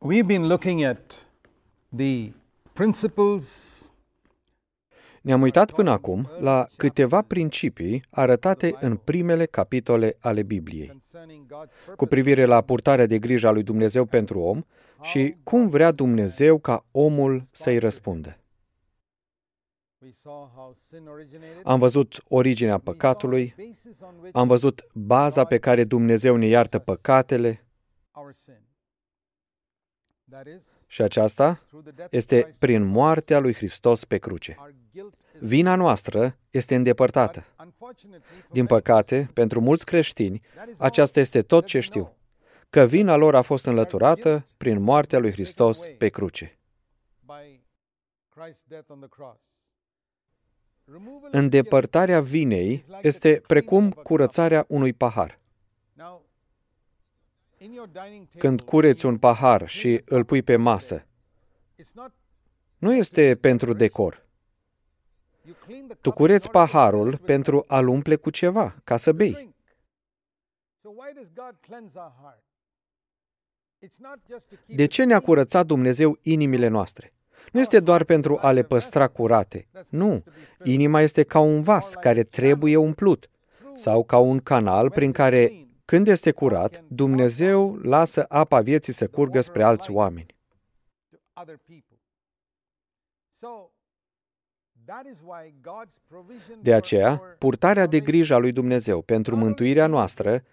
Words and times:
We've 0.00 0.26
been 0.26 0.46
looking 0.46 0.84
at 0.84 1.28
the 1.96 2.32
principles. 2.72 3.74
Ne-am 5.22 5.40
uitat 5.42 5.70
până 5.70 5.90
acum 5.90 6.30
la 6.40 6.66
câteva 6.76 7.22
principii 7.22 8.02
arătate 8.10 8.74
în 8.80 8.96
primele 8.96 9.46
capitole 9.46 10.16
ale 10.20 10.42
Bibliei, 10.42 10.86
concerning 10.86 11.46
God's 11.46 11.48
purpose. 11.48 11.96
cu 11.96 12.06
privire 12.06 12.44
la 12.44 12.60
purtarea 12.60 13.06
de 13.06 13.18
grijă 13.18 13.46
a 13.46 13.50
lui 13.50 13.62
Dumnezeu 13.62 14.04
pentru 14.04 14.40
om 14.40 14.62
și 15.02 15.36
cum 15.42 15.68
vrea 15.68 15.90
Dumnezeu 15.90 16.58
ca 16.58 16.84
omul 16.90 17.42
să-i 17.52 17.78
răspundă. 17.78 18.36
We 19.98 20.10
saw 20.10 20.52
how 20.54 20.72
sin 20.74 21.06
originated. 21.06 21.60
Am 21.62 21.78
văzut 21.78 22.22
originea 22.28 22.74
We 22.74 22.80
saw 22.84 22.92
păcatului, 22.92 23.46
the 23.46 23.66
basis 23.66 24.00
on 24.00 24.14
which 24.20 24.36
am 24.36 24.46
văzut 24.46 24.86
baza 24.92 25.44
pe 25.44 25.58
care 25.58 25.84
Dumnezeu 25.84 26.36
ne 26.36 26.46
iartă 26.46 26.78
păcatele 26.78 27.66
și 30.86 31.02
aceasta 31.02 31.60
through 31.66 31.84
the 31.84 31.92
death 31.92 32.08
of 32.08 32.18
este 32.18 32.40
Christ, 32.40 32.58
prin 32.58 32.82
moartea 32.84 33.38
lui 33.38 33.54
Hristos 33.54 34.04
pe 34.04 34.18
cruce. 34.18 34.56
our 34.58 34.74
guilt 34.92 35.14
is 35.34 35.40
Vina 35.48 35.74
noastră 35.74 36.36
este 36.50 36.74
îndepărtată. 36.74 37.44
unfortunately 37.64 38.20
for 38.42 38.52
Din 38.52 38.62
many 38.62 38.66
păcate, 38.82 39.30
pentru 39.34 39.60
mulți 39.60 39.84
creștini, 39.84 40.40
that 40.54 40.68
is 40.68 40.80
all 40.80 40.88
aceasta 40.90 41.20
este 41.20 41.42
tot 41.42 41.66
ce 41.66 41.78
that 41.78 41.90
they 41.90 42.02
știu, 42.02 42.02
know. 42.02 42.16
că 42.70 42.84
vina 42.86 43.16
lor 43.16 43.34
a 43.34 43.42
fost 43.42 43.66
înlăturată 43.66 44.46
prin 44.56 44.80
moartea 44.80 45.18
lui 45.18 45.30
Hristos 45.32 45.82
pe 45.98 46.08
cruce. 46.08 46.58
by 47.20 47.60
Christ's 48.30 48.66
death 48.66 48.90
on 48.90 48.98
the 48.98 49.08
cross. 49.08 49.40
Removal 50.84 51.14
of 51.14 51.20
guilt. 51.20 51.34
Îndepărtarea 51.34 52.20
vinei 52.20 52.84
este 53.02 53.42
precum 53.46 53.90
curățarea 53.90 54.64
unui 54.68 54.92
pahar. 54.92 55.38
Când 58.38 58.60
cureți 58.60 59.06
un 59.06 59.18
pahar 59.18 59.68
și 59.68 60.02
îl 60.04 60.24
pui 60.24 60.42
pe 60.42 60.56
masă, 60.56 61.06
it's 61.82 61.92
not 61.94 62.12
nu 62.78 62.94
este 62.94 63.36
pentru 63.36 63.72
decor. 63.72 64.26
you 65.44 65.54
clean 65.66 65.86
the 65.86 65.94
Tu 66.00 66.08
cup 66.08 66.18
cureți 66.18 66.46
in 66.46 66.52
order 66.54 66.68
to 66.70 66.76
paharul 66.76 67.02
fill 67.04 67.12
it 67.12 67.18
with 67.20 67.26
pentru 67.32 67.64
a-l 67.66 67.88
umple 67.88 68.16
cu 68.16 68.30
ceva, 68.30 68.74
ca 68.84 68.96
să 68.96 69.12
bei. 69.12 69.32
drink. 69.32 69.54
So 70.82 70.88
why 70.88 71.12
does 71.14 71.28
God 71.34 71.54
cleanse 71.60 71.98
our 71.98 72.12
heart? 72.22 72.42
It's 73.86 73.98
not 73.98 74.18
just 74.30 74.48
to 74.48 74.54
keep 74.66 74.76
De 74.76 74.82
it 74.82 74.90
ce 74.90 75.04
ne-a 75.04 75.18
clean. 75.18 75.20
curățat 75.30 75.66
Dumnezeu 75.66 76.18
inimile 76.22 76.68
noastre? 76.68 77.12
Nu 77.52 77.60
este 77.60 77.80
doar 77.80 78.04
pentru 78.04 78.38
a 78.40 78.52
le 78.52 78.62
păstra 78.62 79.08
curate. 79.08 79.68
Nu. 79.90 80.22
Inima 80.64 81.00
este 81.00 81.22
ca 81.22 81.38
un 81.38 81.62
vas 81.62 81.94
care 81.94 82.22
trebuie 82.22 82.76
umplut 82.76 83.30
sau 83.74 84.04
ca 84.04 84.18
un 84.18 84.40
canal 84.40 84.90
prin 84.90 85.12
care, 85.12 85.66
când 85.90 86.08
este 86.08 86.30
curat, 86.30 86.84
Dumnezeu 86.88 87.74
lasă 87.82 88.24
apa 88.28 88.60
vieții 88.60 88.92
să 88.92 89.06
curgă 89.06 89.40
spre 89.40 89.62
alți 89.62 89.90
oameni. 89.90 90.36
to 91.10 91.16
other 91.40 91.58
people. 91.66 91.98
So 93.32 93.48
that 94.84 95.06
is 95.10 95.20
why 95.24 95.54
God's 95.60 95.96
provision 96.08 96.58
De 96.62 96.70
for 96.70 96.78
aceea, 96.78 97.10
our 97.10 97.36
purtarea 97.38 97.86
de 97.86 98.00
grijă 98.00 98.34
a 98.34 98.38
lui 98.38 98.52
Dumnezeu 98.52 99.00
pentru 99.02 99.36
mântuirea 99.36 99.86
noastră 99.86 100.44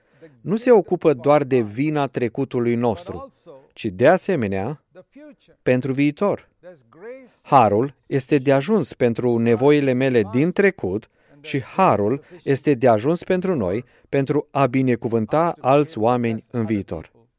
nu 0.41 0.56
se 0.56 0.72
ocupă 0.72 1.13
doar 1.13 1.44
de 1.44 1.59
vina 1.59 2.08
trecutului 2.08 2.73
but 2.73 2.81
nostru, 2.81 3.17
also 3.17 3.52
ci 3.73 3.86
de 3.86 4.08
asemenea 4.08 4.83
the 4.91 5.02
future. 5.09 5.58
pentru 5.61 5.94
viitor. 5.94 6.50
There's 6.59 6.89
grace 6.89 7.33
Harul 7.44 7.95
este 8.08 8.38
de 8.38 8.53
ajuns 8.53 8.94
pentru 8.94 9.38
nevoile 9.38 9.91
mele 9.91 10.22
din 10.31 10.52
trecut 10.52 11.09
și 11.45 11.61
harul 11.61 12.23
este 12.43 12.73
de 12.73 12.88
ajuns 12.88 13.23
pentru 13.23 13.55
noi 13.55 13.85
pentru 14.09 14.47
a 14.51 14.65
binecuvânta 14.65 15.51
to 15.51 15.67
alți 15.67 15.71
be 15.71 15.79
able 15.79 15.93
to 15.93 15.99
oameni 16.01 16.33
bless 16.33 16.51
în 16.51 16.59
other 16.61 16.75
viitor. 16.75 17.01
people 17.11 17.29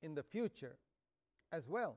In 0.00 0.12
the 0.12 0.22
future 0.22 0.78
as 1.48 1.64
well. 1.68 1.96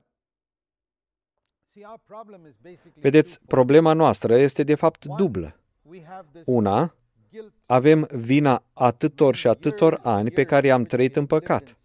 See, 1.66 1.84
our 1.86 2.00
problem 2.06 2.46
is 2.46 2.56
basically 2.62 3.00
Vedeți, 3.00 3.32
twofold. 3.34 3.48
problema 3.48 3.92
noastră 3.92 4.34
este 4.36 4.62
de 4.62 4.74
fapt 4.74 5.04
dublă. 5.04 5.56
We 5.82 6.04
have 6.04 6.26
this 6.32 6.42
Una, 6.46 6.94
guilt 7.30 7.52
avem 7.66 8.08
vina 8.12 8.64
atâtor 8.72 9.34
și 9.34 9.46
atâtor 9.46 10.00
ani 10.02 10.30
pe 10.30 10.44
care 10.44 10.66
i-am 10.66 10.84
trăit 10.84 11.16
în 11.16 11.26
păcat. 11.26 11.76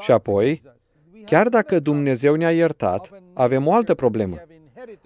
Și 0.00 0.10
apoi, 0.10 0.62
Chiar 1.24 1.48
dacă 1.48 1.78
Dumnezeu 1.78 2.34
ne-a 2.34 2.52
iertat, 2.52 3.22
avem 3.34 3.66
o 3.66 3.72
altă 3.72 3.94
problemă, 3.94 4.36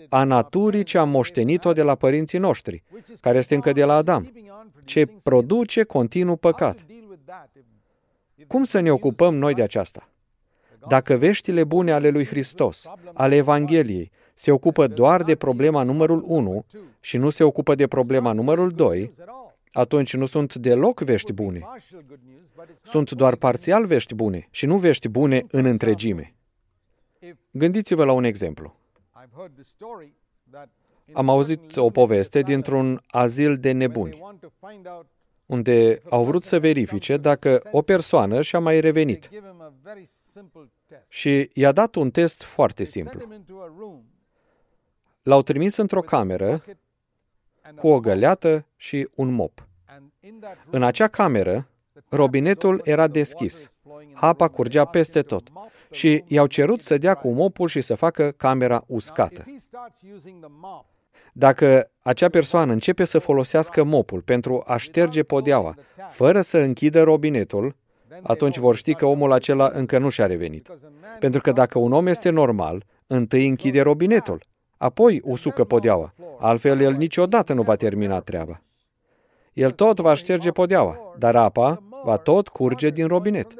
a 0.09 0.25
naturii 0.25 0.83
ce 0.83 0.99
am 0.99 1.09
moștenit-o 1.09 1.73
de 1.73 1.83
la 1.83 1.95
părinții 1.95 2.39
noștri, 2.39 2.83
care 3.21 3.39
este 3.39 3.55
încă 3.55 3.73
de 3.73 3.85
la 3.85 3.95
Adam, 3.95 4.33
ce 4.85 5.07
produce 5.23 5.83
continuu 5.83 6.37
păcat. 6.37 6.79
Cum 8.47 8.65
să 8.65 8.81
ne 8.81 8.93
ocupăm 8.93 9.35
noi 9.35 9.55
de 9.55 9.63
aceasta? 9.63 10.09
Dacă 10.89 11.17
veștile 11.17 11.65
bune 11.65 11.93
ale 11.93 12.09
lui 12.09 12.27
Hristos, 12.27 12.87
ale 13.13 13.37
Evangheliei, 13.37 14.11
se 14.35 14.51
ocupă 14.51 14.87
doar 14.87 15.23
de 15.23 15.35
problema 15.35 15.83
numărul 15.83 16.25
1 16.27 16.65
și 17.01 17.17
nu 17.17 17.31
se 17.31 17.45
ocupă 17.45 17.75
de 17.75 17.87
problema 17.87 18.33
numărul 18.33 18.71
2, 18.71 19.13
atunci 19.73 20.17
nu 20.17 20.27
sunt 20.27 20.55
deloc 20.55 21.01
vești 21.01 21.33
bune. 21.33 21.67
Sunt 22.83 23.11
doar 23.11 23.37
parțial 23.37 23.87
vești 23.87 24.15
bune 24.15 24.49
și 24.51 24.67
nu 24.67 24.79
vești 24.79 25.09
bune 25.09 25.47
în 25.51 25.65
întregime. 25.65 26.35
Gândiți-vă 27.51 28.05
la 28.05 28.13
un 28.13 28.25
exemplu. 28.25 28.77
Am 31.13 31.29
auzit 31.29 31.77
o 31.77 31.91
poveste 31.91 32.41
dintr-un 32.41 33.01
azil 33.07 33.59
de 33.59 33.73
nebuni, 33.73 34.21
unde 35.47 36.03
au 36.11 36.25
vrut 36.25 36.43
să 36.43 36.59
verifice 36.59 37.17
dacă 37.17 37.63
o 37.71 37.81
persoană 37.81 38.43
și-a 38.43 38.59
mai 38.59 38.81
revenit. 38.81 39.31
Și 41.09 41.51
i-a 41.55 41.73
dat 41.73 41.95
un 41.95 42.11
test 42.11 42.43
foarte 42.43 42.85
simplu. 42.85 43.21
L-au 45.23 45.43
trimis 45.43 45.77
într-o 45.77 46.01
cameră 46.01 46.65
cu 47.77 47.89
o 47.89 48.01
găleată 48.01 48.67
și 48.77 49.09
un 49.15 49.31
mop. 49.31 49.67
În 50.71 50.83
acea 50.83 51.09
cameră, 51.09 51.69
robinetul 52.09 52.81
era 52.85 53.07
deschis, 53.07 53.71
apa 54.15 54.49
curgea 54.49 54.85
peste 54.85 55.23
tot 55.23 55.49
și 55.93 56.25
i-au 56.27 56.47
cerut 56.47 56.83
să 56.83 56.99
dea 56.99 57.15
cu 57.15 57.29
mopul 57.29 57.69
și 57.69 57.81
să 57.81 57.95
facă 57.95 58.31
camera 58.37 58.85
uscată. 58.87 59.45
Dacă 61.33 61.91
acea 62.03 62.29
persoană 62.29 62.73
începe 62.73 63.05
să 63.05 63.19
folosească 63.19 63.83
mopul 63.83 64.21
pentru 64.21 64.63
a 64.67 64.77
șterge 64.77 65.23
podeaua, 65.23 65.75
fără 66.11 66.41
să 66.41 66.59
închidă 66.59 67.03
robinetul, 67.03 67.77
atunci 68.23 68.59
vor 68.59 68.77
ști 68.77 68.95
că 68.95 69.07
omul 69.07 69.33
acela 69.33 69.71
încă 69.73 69.99
nu 69.99 70.09
și-a 70.09 70.27
revenit. 70.27 70.69
Pentru 71.19 71.41
că 71.41 71.53
dacă 71.53 71.79
un 71.79 71.93
om 71.93 72.07
este 72.07 72.31
normal, 72.31 72.85
întâi 73.07 73.49
închide 73.49 73.81
robinetul, 73.81 74.43
apoi 74.77 75.21
usucă 75.25 75.65
podeaua. 75.65 76.15
Altfel, 76.39 76.81
el 76.81 76.93
niciodată 76.93 77.53
nu 77.53 77.63
va 77.63 77.75
termina 77.75 78.21
treaba. 78.21 78.63
El 79.53 79.71
tot 79.71 80.01
va 80.01 80.15
șterge 80.15 80.51
podeaua, 80.51 81.15
dar 81.19 81.37
apa 81.37 81.83
va 82.05 82.17
tot 82.17 82.49
curge 82.49 82.89
din 82.89 83.07
robinet. 83.07 83.55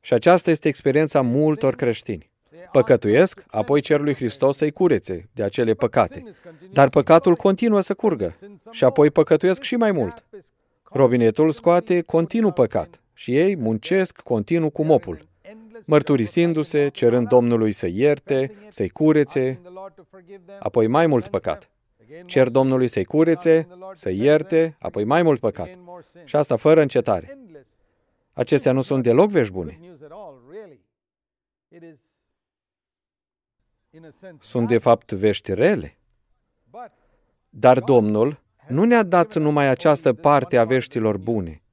Și 0.00 0.12
aceasta 0.14 0.50
este 0.50 0.68
experiența 0.68 1.20
multor 1.20 1.74
creștini. 1.74 2.30
Păcătuiesc, 2.72 3.44
apoi 3.46 3.80
cer 3.80 4.00
lui 4.00 4.14
Hristos 4.14 4.56
să-i 4.56 4.70
curețe 4.70 5.28
de 5.32 5.42
acele 5.42 5.74
păcate. 5.74 6.24
Dar 6.72 6.88
păcatul 6.88 7.34
continuă 7.34 7.80
să 7.80 7.94
curgă 7.94 8.34
și 8.70 8.84
apoi 8.84 9.10
păcătuiesc 9.10 9.62
și 9.62 9.76
mai 9.76 9.92
mult. 9.92 10.24
Robinetul 10.82 11.50
scoate 11.50 12.00
continuu 12.00 12.52
păcat 12.52 13.00
și 13.12 13.36
ei 13.36 13.56
muncesc 13.56 14.20
continuu 14.20 14.70
cu 14.70 14.82
mopul, 14.84 15.28
mărturisindu-se, 15.86 16.88
cerând 16.88 17.28
Domnului 17.28 17.72
să 17.72 17.86
ierte, 17.86 18.54
să-i 18.68 18.88
curețe, 18.88 19.60
apoi 20.58 20.86
mai 20.86 21.06
mult 21.06 21.28
păcat. 21.28 21.73
Cer 22.26 22.48
Domnului 22.48 22.88
să-i 22.88 23.04
curețe, 23.04 23.68
să 23.92 24.10
ierte, 24.10 24.76
apoi 24.78 25.04
mai 25.04 25.22
mult 25.22 25.40
păcat. 25.40 25.78
Și 26.24 26.36
asta 26.36 26.56
fără 26.56 26.80
încetare. 26.80 27.38
Acestea 28.32 28.72
nu 28.72 28.82
sunt 28.82 29.02
deloc 29.02 29.30
vești 29.30 29.52
bune. 29.52 29.78
Sunt 34.40 34.68
de 34.68 34.78
fapt 34.78 35.12
vești 35.12 35.54
rele. 35.54 35.98
Dar 37.50 37.80
Domnul 37.80 38.42
nu 38.68 38.84
ne-a 38.84 39.02
dat 39.02 39.34
numai 39.34 39.68
această 39.68 40.12
parte 40.12 40.56
a 40.56 40.64
veștilor 40.64 41.16
bune. 41.18 41.63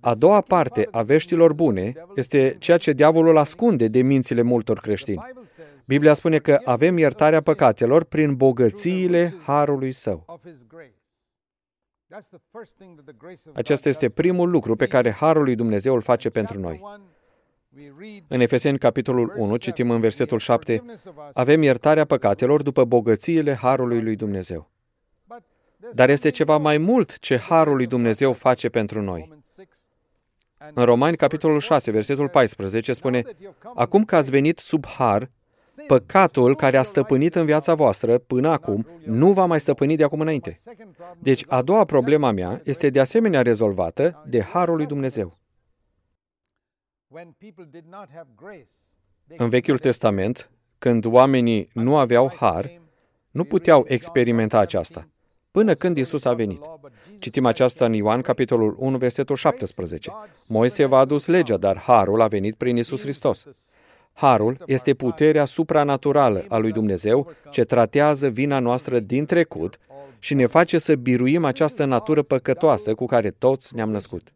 A 0.00 0.14
doua 0.14 0.40
parte 0.40 0.88
a 0.90 1.02
veștilor 1.02 1.52
bune 1.52 1.92
este 2.14 2.56
ceea 2.58 2.76
ce 2.76 2.92
diavolul 2.92 3.36
ascunde 3.36 3.88
de 3.88 4.02
mințile 4.02 4.42
multor 4.42 4.80
creștini. 4.80 5.22
Biblia 5.84 6.14
spune 6.14 6.38
că 6.38 6.60
avem 6.64 6.98
iertarea 6.98 7.40
păcatelor 7.40 8.04
prin 8.04 8.34
bogățiile 8.34 9.34
harului 9.42 9.92
său. 9.92 10.40
Acesta 13.54 13.88
este 13.88 14.08
primul 14.08 14.50
lucru 14.50 14.76
pe 14.76 14.86
care 14.86 15.10
harul 15.10 15.42
lui 15.42 15.54
Dumnezeu 15.54 15.94
îl 15.94 16.00
face 16.00 16.30
pentru 16.30 16.58
noi. 16.58 16.82
În 18.28 18.40
Efeseni, 18.40 18.78
capitolul 18.78 19.32
1, 19.36 19.56
citim 19.56 19.90
în 19.90 20.00
versetul 20.00 20.38
7, 20.38 20.84
avem 21.32 21.62
iertarea 21.62 22.04
păcatelor 22.04 22.62
după 22.62 22.84
bogățiile 22.84 23.54
harului 23.54 24.02
lui 24.02 24.16
Dumnezeu. 24.16 24.70
dar 25.92 26.08
este 26.08 26.30
ceva 26.30 26.56
mai 26.56 26.78
mult 26.78 27.18
ce 27.18 27.36
harul 27.36 27.76
lui 27.76 27.86
Dumnezeu 27.86 28.32
face 28.32 28.68
pentru 28.68 29.02
noi. 29.02 29.37
În 30.74 30.84
Romani, 30.84 31.16
capitolul 31.16 31.60
6, 31.60 31.90
versetul 31.90 32.28
14, 32.28 32.92
spune, 32.92 33.22
Acum 33.74 34.04
că 34.04 34.16
ați 34.16 34.30
venit 34.30 34.58
sub 34.58 34.86
har, 34.86 35.30
păcatul 35.86 36.56
care 36.56 36.76
a 36.76 36.82
stăpânit 36.82 37.34
în 37.34 37.44
viața 37.44 37.74
voastră 37.74 38.18
până 38.18 38.48
acum 38.48 38.86
nu 39.04 39.32
va 39.32 39.44
mai 39.44 39.60
stăpâni 39.60 39.96
de 39.96 40.04
acum 40.04 40.20
înainte. 40.20 40.58
Deci, 41.18 41.44
a 41.48 41.62
doua 41.62 41.84
problema 41.84 42.30
mea 42.30 42.60
este 42.64 42.90
de 42.90 43.00
asemenea 43.00 43.42
rezolvată 43.42 44.24
de 44.26 44.42
harul 44.42 44.76
lui 44.76 44.86
Dumnezeu. 44.86 45.38
În 49.36 49.48
Vechiul 49.48 49.78
Testament, 49.78 50.50
când 50.78 51.04
oamenii 51.04 51.70
nu 51.72 51.96
aveau 51.96 52.32
har, 52.36 52.80
nu 53.30 53.44
puteau 53.44 53.84
experimenta 53.88 54.58
aceasta, 54.58 55.08
până 55.58 55.74
când 55.74 55.96
Isus 55.96 56.24
a 56.24 56.32
venit. 56.32 56.60
Citim 57.18 57.46
aceasta 57.46 57.84
în 57.84 57.92
Ioan, 57.92 58.20
capitolul 58.20 58.76
1, 58.78 58.96
versetul 58.96 59.36
17. 59.36 60.12
Moise 60.46 60.84
v-a 60.84 60.98
adus 60.98 61.26
legea, 61.26 61.56
dar 61.56 61.78
harul 61.78 62.20
a 62.20 62.26
venit 62.26 62.54
prin 62.54 62.76
Isus 62.76 63.00
Hristos. 63.00 63.46
Harul 64.12 64.56
este 64.66 64.94
puterea 64.94 65.44
supranaturală 65.44 66.44
a 66.48 66.56
lui 66.56 66.72
Dumnezeu 66.72 67.32
ce 67.50 67.64
tratează 67.64 68.28
vina 68.28 68.58
noastră 68.58 68.98
din 68.98 69.26
trecut 69.26 69.78
și 70.18 70.34
ne 70.34 70.46
face 70.46 70.78
să 70.78 70.94
biruim 70.94 71.44
această 71.44 71.84
natură 71.84 72.22
păcătoasă 72.22 72.94
cu 72.94 73.06
care 73.06 73.30
toți 73.30 73.74
ne-am 73.74 73.90
născut. 73.90 74.32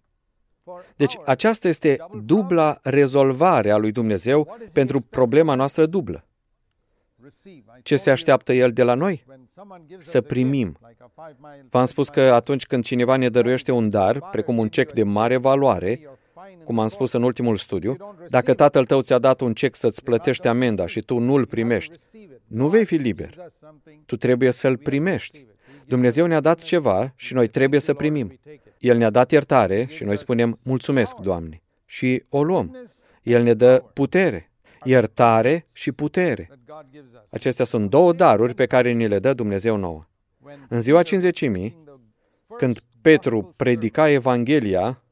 Deci 0.96 1.18
aceasta 1.24 1.68
este 1.68 1.96
dubla 2.24 2.78
rezolvare 2.82 3.70
a 3.70 3.76
lui 3.76 3.92
Dumnezeu 3.92 4.56
pentru 4.72 5.00
problema 5.10 5.54
noastră 5.54 5.86
dublă. 5.86 6.24
Ce 7.82 7.96
se 7.96 8.10
așteaptă 8.10 8.52
El 8.52 8.72
de 8.72 8.82
la 8.82 8.94
noi? 8.94 9.24
Să 9.98 10.20
primim. 10.20 10.78
V-am 11.68 11.84
spus 11.84 12.08
că 12.08 12.20
atunci 12.20 12.66
când 12.66 12.84
cineva 12.84 13.16
ne 13.16 13.28
dăruiește 13.28 13.72
un 13.72 13.90
dar, 13.90 14.20
precum 14.30 14.58
un 14.58 14.68
cec 14.68 14.92
de 14.92 15.02
mare 15.02 15.36
valoare, 15.36 16.00
cum 16.64 16.78
am 16.78 16.88
spus 16.88 17.12
în 17.12 17.22
ultimul 17.22 17.56
studiu, 17.56 17.96
dacă 18.28 18.54
tatăl 18.54 18.84
tău 18.84 19.00
ți-a 19.00 19.18
dat 19.18 19.40
un 19.40 19.54
cec 19.54 19.76
să-ți 19.76 20.02
plătești 20.02 20.46
amenda 20.46 20.86
și 20.86 21.00
tu 21.00 21.18
nu-l 21.18 21.46
primești, 21.46 21.96
nu 22.46 22.68
vei 22.68 22.84
fi 22.84 22.96
liber. 22.96 23.50
Tu 24.06 24.16
trebuie 24.16 24.50
să-l 24.50 24.76
primești. 24.76 25.46
Dumnezeu 25.86 26.26
ne-a 26.26 26.40
dat 26.40 26.62
ceva 26.62 27.12
și 27.16 27.34
noi 27.34 27.48
trebuie 27.48 27.80
să 27.80 27.94
primim. 27.94 28.40
El 28.78 28.96
ne-a 28.96 29.10
dat 29.10 29.30
iertare 29.30 29.86
și 29.90 30.04
noi 30.04 30.18
spunem, 30.18 30.58
mulțumesc, 30.64 31.16
Doamne, 31.16 31.62
și 31.84 32.24
o 32.28 32.42
luăm. 32.42 32.76
El 33.22 33.42
ne 33.42 33.54
dă 33.54 33.84
putere, 33.92 34.51
iertare 34.84 35.66
și 35.72 35.92
putere. 35.92 36.50
Acestea 37.30 37.64
sunt 37.64 37.90
două 37.90 38.12
daruri 38.12 38.54
pe 38.54 38.66
care 38.66 38.90
ni 38.90 39.08
le 39.08 39.18
dă 39.18 39.32
Dumnezeu 39.32 39.76
nouă. 39.76 40.06
În 40.68 40.80
ziua 40.80 41.02
cinzecimii, 41.02 41.84
când 42.56 42.80
Petru 43.02 43.54
predica 43.56 44.08
Evanghelia, 44.08 45.02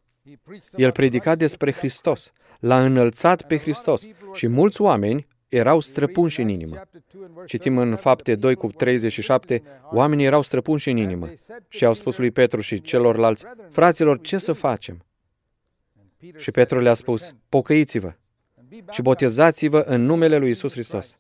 el 0.77 0.93
predica 0.93 1.35
despre 1.35 1.73
Hristos, 1.73 2.33
l-a 2.61 2.85
înălțat 2.85 3.43
pe 3.43 3.59
Hristos 3.59 4.07
și 4.33 4.47
mulți 4.47 4.81
oameni 4.81 5.27
erau 5.49 5.81
străpunși 5.81 6.41
în 6.41 6.49
inimă. 6.49 6.83
Citim 7.47 7.79
în 7.79 7.97
fapte 7.97 8.35
2 8.35 8.55
cu 8.55 8.67
37, 8.67 9.63
oamenii 9.91 10.25
erau 10.25 10.43
străpunși 10.43 10.91
în 10.91 10.97
inimă 10.97 11.29
și 11.69 11.85
au 11.85 11.93
spus 11.93 12.19
lui 12.19 12.31
Petru 12.31 12.61
și 12.61 12.81
celorlalți, 12.81 13.45
fraților, 13.71 14.21
ce 14.21 14.39
să 14.39 14.53
facem? 14.53 15.05
Și 16.37 16.51
Petru 16.51 16.81
le-a 16.81 16.95
spus, 16.95 17.35
pocăiți-vă 17.49 18.15
și 18.91 19.03
botezați-vă 19.03 19.81
în 19.81 20.03
numele 20.03 20.37
lui 20.37 20.51
Isus 20.51 20.73
Hristos. 20.73 21.17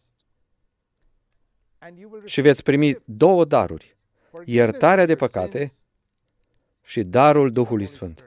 Și 2.24 2.40
veți 2.40 2.62
primi 2.62 2.96
două 3.04 3.44
daruri, 3.44 3.96
iertarea 4.44 5.06
de 5.06 5.16
păcate 5.16 5.72
și 6.82 7.02
darul 7.02 7.52
Duhului 7.52 7.86
Sfânt. 7.86 8.24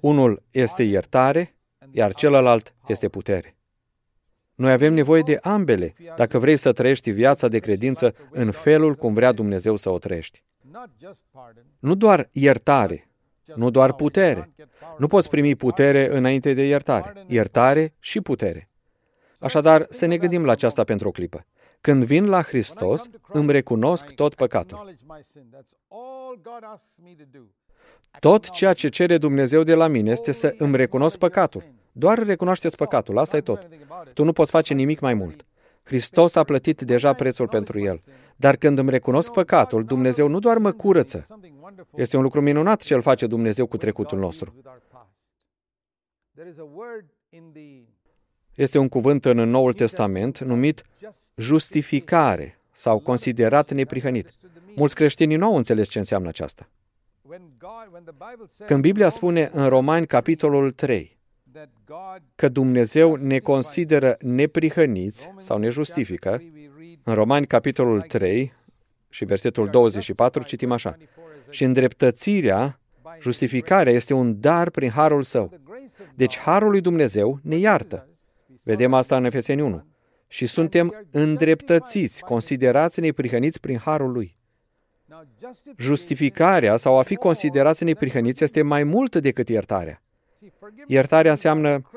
Unul 0.00 0.42
este 0.50 0.82
iertare, 0.82 1.54
iar 1.90 2.14
celălalt 2.14 2.74
este 2.86 3.08
putere. 3.08 3.54
Noi 4.54 4.72
avem 4.72 4.92
nevoie 4.92 5.22
de 5.22 5.38
ambele 5.42 5.94
dacă 6.16 6.38
vrei 6.38 6.56
să 6.56 6.72
trăiești 6.72 7.10
viața 7.10 7.48
de 7.48 7.58
credință 7.58 8.14
în 8.30 8.50
felul 8.50 8.94
cum 8.94 9.14
vrea 9.14 9.32
Dumnezeu 9.32 9.76
să 9.76 9.90
o 9.90 9.98
trăiești. 9.98 10.42
Nu 11.78 11.94
doar 11.94 12.28
iertare, 12.32 13.09
nu 13.54 13.70
doar 13.70 13.92
putere. 13.92 14.50
Nu 14.98 15.06
poți 15.06 15.28
primi 15.28 15.56
putere 15.56 16.16
înainte 16.16 16.52
de 16.52 16.62
iertare. 16.62 17.24
Iertare 17.26 17.94
și 17.98 18.20
putere. 18.20 18.68
Așadar, 19.38 19.86
să 19.88 20.06
ne 20.06 20.16
gândim 20.16 20.44
la 20.44 20.52
aceasta 20.52 20.84
pentru 20.84 21.08
o 21.08 21.10
clipă. 21.10 21.46
Când 21.80 22.04
vin 22.04 22.28
la 22.28 22.42
Hristos, 22.42 23.08
îmi 23.28 23.52
recunosc 23.52 24.06
tot 24.14 24.34
păcatul. 24.34 24.94
Tot 28.18 28.50
ceea 28.50 28.72
ce 28.72 28.88
cere 28.88 29.18
Dumnezeu 29.18 29.62
de 29.62 29.74
la 29.74 29.86
mine 29.86 30.10
este 30.10 30.32
să 30.32 30.54
îmi 30.58 30.76
recunosc 30.76 31.18
păcatul. 31.18 31.64
Doar 31.92 32.18
recunoașteți 32.18 32.76
păcatul, 32.76 33.18
asta 33.18 33.36
e 33.36 33.40
tot. 33.40 33.68
Tu 34.14 34.24
nu 34.24 34.32
poți 34.32 34.50
face 34.50 34.74
nimic 34.74 35.00
mai 35.00 35.14
mult. 35.14 35.44
Hristos 35.82 36.34
a 36.34 36.44
plătit 36.44 36.80
deja 36.80 37.12
prețul 37.12 37.48
pentru 37.48 37.80
el. 37.80 38.00
Dar 38.36 38.56
când 38.56 38.78
îmi 38.78 38.90
recunosc 38.90 39.32
păcatul, 39.32 39.84
Dumnezeu 39.84 40.28
nu 40.28 40.38
doar 40.38 40.58
mă 40.58 40.72
curăță. 40.72 41.26
Este 41.94 42.16
un 42.16 42.22
lucru 42.22 42.40
minunat 42.40 42.80
ce 42.80 42.94
îl 42.94 43.02
face 43.02 43.26
Dumnezeu 43.26 43.66
cu 43.66 43.76
trecutul 43.76 44.18
nostru. 44.18 44.54
Este 48.54 48.78
un 48.78 48.88
cuvânt 48.88 49.24
în 49.24 49.36
Noul 49.36 49.72
Testament 49.72 50.38
numit 50.38 50.82
justificare 51.36 52.60
sau 52.72 52.98
considerat 52.98 53.70
neprihănit. 53.70 54.30
Mulți 54.74 54.94
creștini 54.94 55.36
nu 55.36 55.46
au 55.46 55.56
înțeles 55.56 55.88
ce 55.88 55.98
înseamnă 55.98 56.28
aceasta. 56.28 56.68
Când 58.66 58.80
Biblia 58.80 59.08
spune 59.08 59.50
în 59.52 59.68
Romani, 59.68 60.06
capitolul 60.06 60.70
3, 60.70 61.18
că 62.34 62.48
Dumnezeu 62.48 63.14
ne 63.14 63.38
consideră 63.38 64.16
neprihăniți 64.20 65.30
sau 65.38 65.58
ne 65.58 65.68
justifică, 65.68 66.42
în 67.02 67.14
Romani, 67.14 67.46
capitolul 67.46 68.00
3 68.00 68.52
și 69.08 69.24
versetul 69.24 69.68
24, 69.68 70.42
citim 70.42 70.72
așa. 70.72 70.96
Și 71.50 71.64
îndreptățirea, 71.64 72.80
justificarea, 73.20 73.92
este 73.92 74.14
un 74.14 74.40
dar 74.40 74.70
prin 74.70 74.90
harul 74.90 75.22
său. 75.22 75.52
Deci 76.14 76.38
harul 76.38 76.70
lui 76.70 76.80
Dumnezeu 76.80 77.38
ne 77.42 77.56
iartă. 77.56 78.08
Vedem 78.64 78.94
asta 78.94 79.16
în 79.16 79.24
Efeseni 79.24 79.62
1. 79.62 79.86
Și 80.28 80.46
suntem 80.46 81.06
îndreptățiți, 81.10 82.22
considerați 82.22 83.00
neprihăniți 83.00 83.60
prin 83.60 83.78
harul 83.78 84.12
lui. 84.12 84.36
Justificarea 85.76 86.76
sau 86.76 86.98
a 86.98 87.02
fi 87.02 87.14
considerați 87.14 87.84
neprihăniți 87.84 88.44
este 88.44 88.62
mai 88.62 88.84
mult 88.84 89.16
decât 89.16 89.48
iertarea. 89.48 90.02
Iertarea 90.86 91.30
înseamnă, 91.30 91.90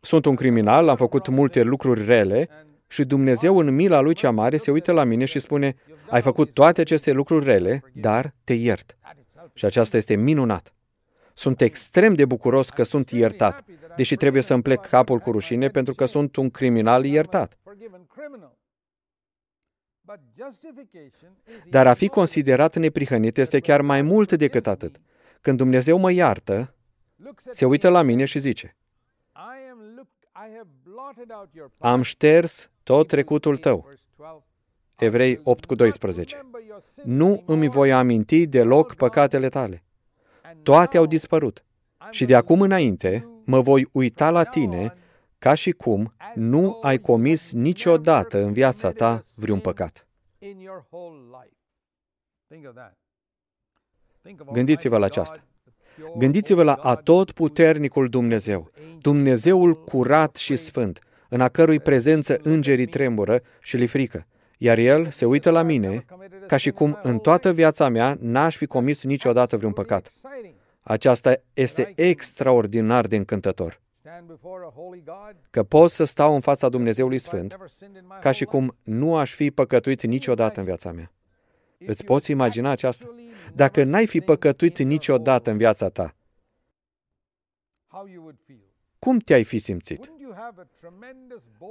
sunt 0.00 0.24
un 0.24 0.34
criminal, 0.34 0.88
am 0.88 0.96
făcut 0.96 1.28
multe 1.28 1.62
lucruri 1.62 2.04
rele 2.04 2.48
și 2.86 3.04
Dumnezeu 3.04 3.58
în 3.58 3.74
mila 3.74 4.00
Lui 4.00 4.14
cea 4.14 4.30
mare 4.30 4.56
se 4.56 4.70
uită 4.70 4.92
la 4.92 5.04
mine 5.04 5.24
și 5.24 5.38
spune, 5.38 5.76
ai 6.10 6.22
făcut 6.22 6.52
toate 6.52 6.80
aceste 6.80 7.12
lucruri 7.12 7.44
rele, 7.44 7.82
dar 7.92 8.34
te 8.44 8.52
iert. 8.52 8.96
Și 9.54 9.64
aceasta 9.64 9.96
este 9.96 10.14
minunat. 10.14 10.74
Sunt 11.34 11.60
extrem 11.60 12.14
de 12.14 12.24
bucuros 12.24 12.70
că 12.70 12.82
sunt 12.82 13.10
iertat, 13.10 13.64
deși 13.96 14.16
trebuie 14.16 14.42
să-mi 14.42 14.62
plec 14.62 14.80
capul 14.80 15.18
cu 15.18 15.30
rușine 15.30 15.68
pentru 15.68 15.94
că 15.94 16.04
sunt 16.04 16.36
un 16.36 16.50
criminal 16.50 17.04
iertat. 17.04 17.58
Dar 21.70 21.86
a 21.86 21.94
fi 21.94 22.08
considerat 22.08 22.76
neprihănit 22.76 23.38
este 23.38 23.60
chiar 23.60 23.80
mai 23.80 24.02
mult 24.02 24.32
decât 24.32 24.66
atât. 24.66 25.00
Când 25.40 25.56
Dumnezeu 25.56 25.98
mă 25.98 26.12
iartă, 26.12 26.74
se 27.36 27.64
uită 27.64 27.88
la 27.88 28.02
mine 28.02 28.24
și 28.24 28.38
zice, 28.38 28.76
am 31.78 32.02
șters 32.02 32.70
tot 32.82 33.08
trecutul 33.08 33.56
tău. 33.56 33.88
Evrei 34.96 35.40
8 35.42 35.64
cu 35.64 35.74
12. 35.74 36.46
Nu 37.04 37.42
îmi 37.46 37.68
voi 37.68 37.92
aminti 37.92 38.46
deloc 38.46 38.94
păcatele 38.94 39.48
tale. 39.48 39.84
Toate 40.62 40.96
au 40.96 41.06
dispărut. 41.06 41.64
Și 42.10 42.24
de 42.24 42.34
acum 42.34 42.60
înainte 42.60 43.28
mă 43.44 43.60
voi 43.60 43.88
uita 43.92 44.30
la 44.30 44.44
tine 44.44 44.94
ca 45.38 45.54
și 45.54 45.70
cum 45.70 46.14
nu 46.34 46.78
ai 46.82 46.98
comis 46.98 47.52
niciodată 47.52 48.38
în 48.38 48.52
viața 48.52 48.90
ta 48.90 49.22
vreun 49.36 49.60
păcat. 49.60 50.06
Gândiți-vă 54.52 54.98
la 54.98 55.04
aceasta. 55.04 55.44
Gândiți-vă 56.18 56.62
la 56.62 56.72
atotputernicul 56.72 58.08
Dumnezeu, 58.08 58.70
Dumnezeul 59.00 59.84
curat 59.84 60.36
și 60.36 60.56
sfânt, 60.56 60.98
în 61.28 61.40
a 61.40 61.48
cărui 61.48 61.80
prezență 61.80 62.38
îngerii 62.42 62.86
tremură 62.86 63.40
și 63.60 63.76
li 63.76 63.86
frică. 63.86 64.26
Iar 64.58 64.78
El 64.78 65.10
se 65.10 65.24
uită 65.24 65.50
la 65.50 65.62
mine 65.62 66.04
ca 66.46 66.56
și 66.56 66.70
cum 66.70 66.98
în 67.02 67.18
toată 67.18 67.52
viața 67.52 67.88
mea 67.88 68.16
n-aș 68.20 68.56
fi 68.56 68.66
comis 68.66 69.04
niciodată 69.04 69.56
vreun 69.56 69.72
păcat. 69.72 70.10
Aceasta 70.80 71.36
este 71.54 71.92
extraordinar 71.96 73.06
de 73.06 73.16
încântător. 73.16 73.80
Că 75.50 75.62
pot 75.62 75.90
să 75.90 76.04
stau 76.04 76.34
în 76.34 76.40
fața 76.40 76.68
Dumnezeului 76.68 77.18
Sfânt 77.18 77.56
ca 78.20 78.30
și 78.30 78.44
cum 78.44 78.76
nu 78.82 79.16
aș 79.16 79.34
fi 79.34 79.50
păcătuit 79.50 80.02
niciodată 80.02 80.58
în 80.58 80.66
viața 80.66 80.92
mea. 80.92 81.12
Îți 81.86 82.04
poți 82.04 82.30
imagina 82.30 82.70
aceasta? 82.70 83.14
Dacă 83.54 83.84
n-ai 83.84 84.06
fi 84.06 84.20
păcătuit 84.20 84.78
niciodată 84.78 85.50
în 85.50 85.56
viața 85.56 85.88
ta, 85.88 86.14
cum 88.98 89.18
te-ai 89.18 89.44
fi 89.44 89.58
simțit? 89.58 90.12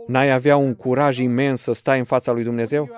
N-ai 0.08 0.32
avea 0.32 0.56
un 0.56 0.75
curaj 0.75 1.18
imens 1.18 1.62
să 1.62 1.72
stai 1.72 1.98
în 1.98 2.03
fața 2.03 2.32
lui 2.32 2.44
Dumnezeu? 2.44 2.89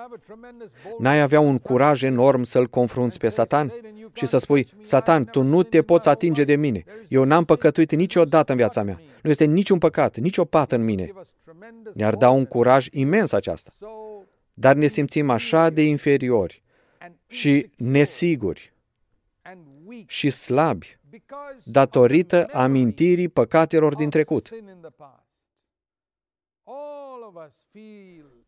N-ai 0.98 1.20
avea 1.20 1.40
un 1.40 1.58
curaj 1.58 2.02
enorm 2.02 2.42
să-l 2.42 2.66
confrunți 2.66 3.18
pe 3.18 3.28
Satan 3.28 3.72
și 4.12 4.26
să 4.26 4.38
spui, 4.38 4.66
Satan, 4.82 5.24
tu 5.24 5.42
nu 5.42 5.62
te 5.62 5.82
poți 5.82 6.08
atinge 6.08 6.44
de 6.44 6.56
mine. 6.56 6.84
Eu 7.08 7.24
n-am 7.24 7.44
păcătuit 7.44 7.92
niciodată 7.92 8.50
în 8.52 8.58
viața 8.58 8.82
mea. 8.82 9.00
Nu 9.22 9.30
este 9.30 9.44
niciun 9.44 9.78
păcat, 9.78 10.16
nicio 10.16 10.44
pată 10.44 10.74
în 10.74 10.84
mine. 10.84 11.12
Ne-ar 11.94 12.14
da 12.14 12.30
un 12.30 12.44
curaj 12.44 12.86
imens 12.90 13.32
aceasta. 13.32 13.70
Dar 14.54 14.74
ne 14.74 14.86
simțim 14.86 15.30
așa 15.30 15.70
de 15.70 15.82
inferiori 15.82 16.63
și 17.26 17.70
nesiguri 17.76 18.72
și 20.06 20.30
slabi 20.30 20.98
datorită 21.64 22.48
amintirii 22.52 23.28
păcatelor 23.28 23.94
din 23.94 24.10
trecut. 24.10 24.48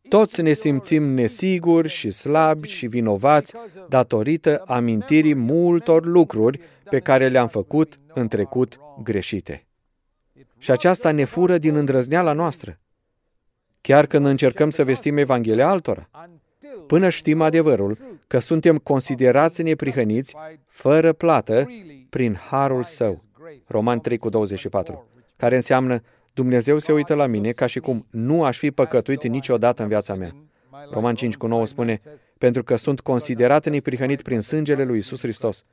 Toți 0.09 0.43
ne 0.43 0.53
simțim 0.53 1.03
nesiguri 1.03 1.89
și 1.89 2.11
slabi 2.11 2.69
și 2.69 2.87
vinovați 2.87 3.55
datorită 3.89 4.63
amintirii 4.67 5.35
multor 5.35 6.05
lucruri 6.05 6.61
pe 6.91 7.01
care 7.01 7.29
le-am 7.29 7.49
făcut 7.49 7.99
în 8.15 8.29
trecut 8.29 8.81
greșite. 9.03 9.67
Și 10.59 10.71
aceasta 10.71 11.11
ne 11.11 11.25
fură 11.25 11.59
din 11.59 11.77
îndrăzneala 11.77 12.33
noastră. 12.33 12.79
Chiar 13.81 14.07
când 14.07 14.27
încercăm 14.27 14.71
să 14.71 14.85
vestim 14.85 15.17
Evanghelia 15.17 15.69
altora, 15.69 16.11
până 16.87 17.09
știm 17.09 17.41
adevărul 17.41 17.97
că 18.27 18.39
suntem 18.39 18.79
considerați 18.79 19.63
neprihăniți 19.63 20.37
fără 20.67 21.13
plată 21.13 21.67
prin 22.09 22.35
harul 22.35 22.83
său. 22.83 23.23
Roman 23.67 24.01
3 24.01 24.19
cu 24.19 24.29
24, 24.29 25.07
care 25.37 25.55
înseamnă 25.55 26.03
Dumnezeu 26.35 26.79
se 26.79 26.93
uită 26.93 27.15
la 27.15 27.27
mine 27.27 27.51
ca 27.51 27.67
și 27.67 27.81
cum 27.81 28.07
nu 28.11 28.45
aș 28.45 28.59
fi 28.59 28.71
păcătuit 28.71 29.23
niciodată 29.23 29.83
în 29.83 29.89
viața 29.89 30.15
mea. 30.15 30.35
Roman 30.91 31.15
5 31.15 31.37
cu 31.37 31.47
9 31.47 31.67
spune, 31.67 31.97
pentru 32.39 32.63
că 32.63 32.77
sunt 32.77 33.01
considerat 33.01 33.69
neprihănit 33.69 34.23
prin 34.23 34.41
sângele 34.41 34.85
lui 34.85 34.99
Isus 34.99 35.21
Hristos. 35.21 35.65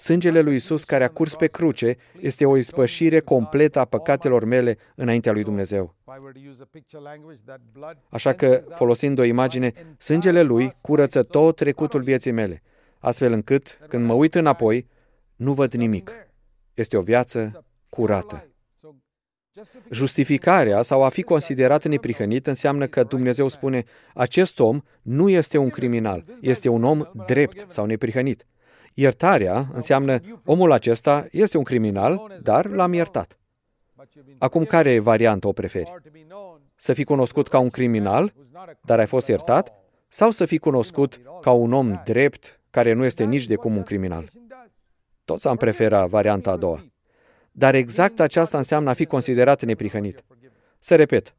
Sângele 0.00 0.40
lui 0.40 0.54
Isus 0.54 0.84
care 0.84 1.04
a 1.04 1.08
curs 1.08 1.34
pe 1.34 1.46
cruce 1.46 1.96
este 2.20 2.46
o 2.46 2.56
ispășire 2.56 3.20
completă 3.20 3.78
a 3.78 3.84
păcatelor 3.84 4.44
mele 4.44 4.78
înaintea 4.94 5.32
lui 5.32 5.42
Dumnezeu. 5.42 5.94
Așa 8.08 8.32
că, 8.32 8.62
folosind 8.74 9.18
o 9.18 9.22
imagine, 9.22 9.72
sângele 9.98 10.42
lui 10.42 10.72
curăță 10.80 11.22
tot 11.22 11.56
trecutul 11.56 12.02
vieții 12.02 12.30
mele, 12.30 12.62
astfel 12.98 13.32
încât, 13.32 13.78
când 13.88 14.06
mă 14.06 14.12
uit 14.12 14.34
înapoi, 14.34 14.86
nu 15.36 15.52
văd 15.52 15.72
nimic. 15.72 16.12
Este 16.74 16.96
o 16.96 17.00
viață 17.00 17.64
curată. 17.88 18.44
Justificarea 19.90 20.82
sau 20.82 21.02
a 21.02 21.08
fi 21.08 21.22
considerat 21.22 21.84
neprihănit 21.84 22.46
înseamnă 22.46 22.86
că 22.86 23.02
Dumnezeu 23.02 23.48
spune, 23.48 23.84
acest 24.14 24.60
om 24.60 24.80
nu 25.02 25.28
este 25.28 25.58
un 25.58 25.70
criminal, 25.70 26.24
este 26.40 26.68
un 26.68 26.84
om 26.84 27.10
drept 27.26 27.64
sau 27.68 27.84
neprihănit. 27.84 28.44
Iertarea 28.94 29.68
înseamnă, 29.72 30.20
omul 30.44 30.72
acesta 30.72 31.26
este 31.30 31.56
un 31.56 31.64
criminal, 31.64 32.38
dar 32.42 32.66
l-am 32.66 32.92
iertat. 32.92 33.38
Acum, 34.38 34.64
care 34.64 34.98
variantă 34.98 35.48
o 35.48 35.52
preferi? 35.52 35.94
Să 36.76 36.92
fii 36.92 37.04
cunoscut 37.04 37.48
ca 37.48 37.58
un 37.58 37.68
criminal, 37.68 38.32
dar 38.84 38.98
ai 38.98 39.06
fost 39.06 39.28
iertat, 39.28 39.72
sau 40.08 40.30
să 40.30 40.44
fii 40.44 40.58
cunoscut 40.58 41.20
ca 41.40 41.50
un 41.50 41.72
om 41.72 42.00
drept, 42.04 42.60
care 42.70 42.92
nu 42.92 43.04
este 43.04 43.24
nici 43.24 43.46
de 43.46 43.54
cum 43.54 43.76
un 43.76 43.82
criminal? 43.82 44.30
Toți 45.24 45.48
am 45.48 45.56
preferat 45.56 46.08
varianta 46.08 46.50
a 46.50 46.56
doua. 46.56 46.84
Dar 47.52 47.74
exact 47.74 48.20
aceasta 48.20 48.56
înseamnă 48.56 48.90
a 48.90 48.92
fi 48.92 49.04
considerat 49.06 49.62
neprihănit. 49.62 50.24
Să 50.78 50.94
repet, 50.96 51.34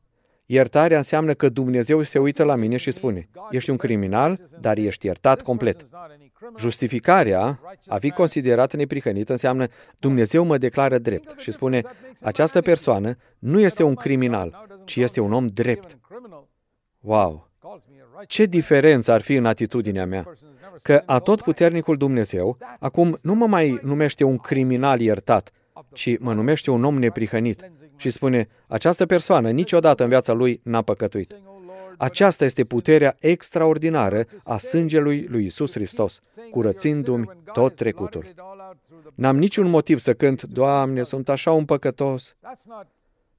iertarea 0.51 0.98
înseamnă 0.98 1.34
că 1.34 1.50
Dumnezeu 1.50 2.01
se 2.01 2.20
uită 2.20 2.43
la 2.43 2.55
mine 2.55 2.77
și 2.77 2.91
spune, 2.91 3.29
ești 3.51 3.70
un 3.70 3.77
criminal, 3.77 4.39
dar 4.60 4.77
ești 4.77 5.05
iertat 5.05 5.41
complet. 5.41 5.88
Justificarea, 6.58 7.60
a 7.88 7.98
fi 7.98 8.10
considerat 8.10 8.74
neprihănit, 8.74 9.29
înseamnă 9.29 9.67
Dumnezeu 10.00 10.43
mă 10.43 10.58
declară 10.58 10.98
drept 10.98 11.39
și 11.39 11.51
spune, 11.51 11.81
această 12.22 12.62
persoană 12.62 13.17
nu 13.39 13.60
este 13.60 13.84
un 13.84 13.96
criminal, 13.96 14.67
ci 14.86 14.96
este 14.96 15.20
un 15.20 15.34
om 15.34 15.48
drept. 15.48 15.98
Wow! 17.00 17.50
Ce 18.27 18.46
diferență 18.46 19.12
ar 19.12 19.22
fi 19.22 19.34
în 19.34 19.46
atitudinea 19.46 20.05
mea? 20.05 20.34
Că 20.81 21.03
atotputernicul 21.05 21.98
Dumnezeu 21.98 22.58
acum 22.79 23.17
nu 23.22 23.34
mă 23.34 23.48
mai 23.48 23.79
numește 23.84 24.24
un 24.24 24.38
criminal 24.38 25.00
iertat, 25.00 25.51
ci 25.94 26.18
mă 26.20 26.34
numește 26.34 26.72
un 26.72 26.84
om 26.84 27.00
neprihănit 27.00 27.72
și 27.96 28.10
spune, 28.10 28.48
această 28.68 29.06
persoană 29.06 29.50
niciodată 29.50 30.04
în 30.04 30.10
viața 30.10 30.34
lui 30.34 30.60
n-a 30.63 30.82
păcătuit. 30.82 31.36
Aceasta 31.98 32.46
este 32.46 32.63
puterea 32.63 33.16
extraordinară 33.20 34.25
a 34.44 34.58
sângelui 34.58 35.28
lui 35.30 35.46
Isus 35.46 35.72
Hristos, 35.72 36.20
curățindu-mi 36.51 37.30
tot 37.54 37.75
trecutul. 37.75 38.34
N-am 39.16 39.38
niciun 39.38 39.70
motiv 39.70 40.00
să 40.00 40.13
cânt, 40.13 40.44
Doamne, 40.44 41.04
sunt 41.04 41.30
așa 41.30 41.51
un 41.51 41.66
păcătos. 41.66 42.36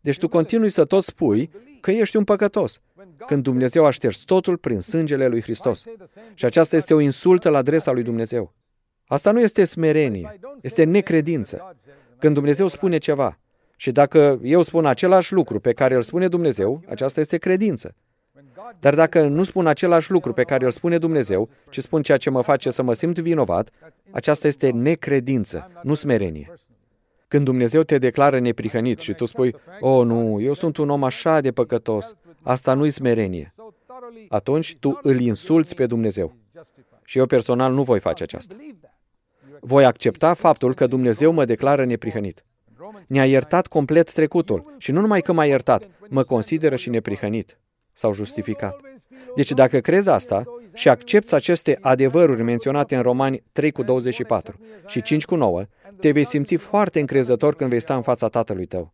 Deci 0.01 0.19
tu 0.19 0.29
continui 0.29 0.71
să 0.71 0.85
tot 0.85 1.03
spui 1.03 1.51
că 1.81 1.91
ești 1.91 2.17
un 2.17 2.25
păcătos, 2.25 2.81
când 3.27 3.43
Dumnezeu 3.43 3.85
a 3.85 3.91
șters 3.91 4.19
totul 4.19 4.57
prin 4.57 4.81
sângele 4.81 5.27
lui 5.27 5.43
Hristos. 5.43 5.85
Și 6.35 6.45
aceasta 6.45 6.77
este 6.77 6.95
o 6.95 7.01
insultă 7.01 7.49
la 7.49 7.59
adresa 7.59 7.93
lui 7.93 8.03
Dumnezeu. 8.03 8.53
Asta 9.07 9.31
nu 9.31 9.41
este 9.41 9.65
smerenie, 9.65 10.39
este 10.61 10.85
necredință. 10.85 11.77
Când 12.23 12.35
Dumnezeu 12.35 12.69
spune 12.69 12.99
ceva, 12.99 13.39
și 13.77 13.93
dacă 13.93 14.39
eu 14.43 14.63
spun 14.63 14.87
același 14.87 15.33
lucru 15.33 15.59
pe 15.59 15.73
care 15.73 15.95
îl 15.95 16.03
spune 16.03 16.29
Dumnezeu, 16.29 16.83
aceasta 16.89 17.21
este 17.21 17.37
credință. 17.37 17.95
Dar 18.81 18.95
dacă 18.95 19.23
nu 19.23 19.43
spun 19.43 19.67
același 19.67 20.11
lucru 20.11 20.33
pe 20.33 20.43
care 20.43 20.65
îl 20.65 20.71
spune 20.71 20.99
Dumnezeu, 20.99 21.49
ci 21.71 21.79
spun 21.79 22.03
ceea 22.03 22.19
ce 22.19 22.31
mă 22.31 22.43
face 22.43 22.71
să 22.71 22.83
mă 22.83 22.93
simt 22.93 23.19
vinovat, 23.19 23.71
aceasta 24.11 24.47
este 24.47 24.71
necredință, 24.71 25.71
nu 25.83 25.95
smerenie. 25.95 26.53
Când 27.29 27.45
Dumnezeu 27.45 27.83
te 27.83 27.99
declară 27.99 28.39
neprihănit 28.39 28.99
și 28.99 29.13
tu 29.13 29.25
spui, 29.25 29.55
O, 29.81 29.89
oh, 29.89 30.07
nu, 30.07 30.41
eu 30.41 30.53
sunt 30.53 30.77
un 30.77 30.91
om 30.91 31.05
așa 31.05 31.41
de 31.41 31.53
păcătos, 31.53 32.15
asta 32.43 32.75
nu-i 32.75 32.91
smerenie, 32.91 33.53
atunci 34.29 34.77
tu 34.81 34.99
îl 35.03 35.21
insulți 35.21 35.75
pe 35.75 35.87
Dumnezeu. 35.87 36.37
Și 37.05 37.19
eu 37.19 37.27
personal 37.27 37.73
nu 37.73 37.83
voi 37.83 38.01
face 38.01 38.23
aceasta. 38.23 38.55
Voi 39.65 39.85
accepta 39.85 40.35
faptul 40.35 40.75
că 40.75 40.87
Dumnezeu 40.87 41.33
mă 41.33 41.45
declară 41.45 41.85
neprihănit. 41.85 42.45
Ne-a 43.07 43.27
iertat 43.27 43.67
complet 43.67 44.13
trecutul 44.13 44.75
și 44.79 44.93
nu 44.93 45.01
numai 45.01 45.21
că 45.21 45.33
m-a 45.33 45.45
iertat, 45.45 45.89
mă 46.09 46.23
consideră 46.23 46.77
și 46.77 46.91
neprihănit 46.91 47.59
sau 47.93 48.13
justificat. 48.13 48.81
Deci 49.37 49.51
dacă 49.53 49.79
crezi 49.81 50.09
asta 50.09 50.45
și 50.75 50.89
accepti 50.89 51.35
aceste 51.35 51.79
adevăruri 51.81 52.43
menționate 52.43 52.97
în 52.97 53.03
Romani 53.03 53.43
3 53.53 53.71
cu 53.71 53.83
24 53.83 54.59
și 54.87 55.03
5 55.03 55.25
cu 55.25 55.35
9, 55.35 55.65
te 56.01 56.11
vei 56.11 56.25
simți 56.25 56.55
foarte 56.55 57.01
încrezător 57.01 57.55
când 57.55 57.71
vei 57.71 57.81
sta 57.81 57.95
în 57.95 58.03
fața 58.03 58.29
tatălui 58.29 58.67
tău. 58.67 58.93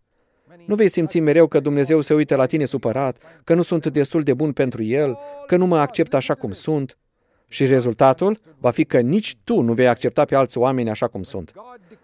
Nu 0.66 0.74
vei 0.74 0.88
simți 0.88 1.20
mereu 1.20 1.46
că 1.46 1.60
Dumnezeu 1.60 2.00
se 2.00 2.14
uită 2.14 2.36
la 2.36 2.46
tine 2.46 2.64
supărat, 2.64 3.16
că 3.44 3.54
nu 3.54 3.62
sunt 3.62 3.86
destul 3.86 4.22
de 4.22 4.34
bun 4.34 4.52
pentru 4.52 4.82
El, 4.82 5.18
că 5.46 5.56
nu 5.56 5.66
mă 5.66 5.78
acceptă 5.78 6.16
așa 6.16 6.34
cum 6.34 6.52
sunt. 6.52 6.98
Și 7.48 7.66
rezultatul 7.66 8.38
va 8.58 8.70
fi 8.70 8.84
că 8.84 9.00
nici 9.00 9.36
tu 9.44 9.60
nu 9.60 9.72
vei 9.72 9.88
accepta 9.88 10.24
pe 10.24 10.34
alți 10.34 10.58
oameni 10.58 10.90
așa 10.90 11.08
cum 11.08 11.22
sunt. 11.22 11.52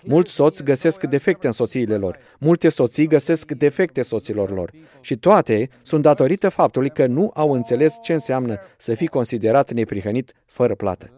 Mulți 0.03 0.33
soți 0.33 0.65
găsesc 0.65 1.03
defecte 1.03 1.47
în 1.47 1.53
soțiile 1.53 1.97
lor, 1.97 2.19
multe 2.39 2.69
soții 2.69 3.07
găsesc 3.07 3.53
defecte 3.53 4.03
soților 4.03 4.51
lor 4.51 4.71
și 5.01 5.17
toate 5.17 5.69
sunt 5.83 6.03
datorită 6.03 6.49
faptului 6.49 6.91
că 6.91 7.07
nu 7.07 7.31
au 7.35 7.53
înțeles 7.53 7.97
ce 8.03 8.13
înseamnă 8.13 8.59
să 8.77 8.95
fii 8.95 9.07
considerat 9.07 9.73
neprihănit 9.73 10.33
fără 10.47 10.75
plată. 10.75 11.11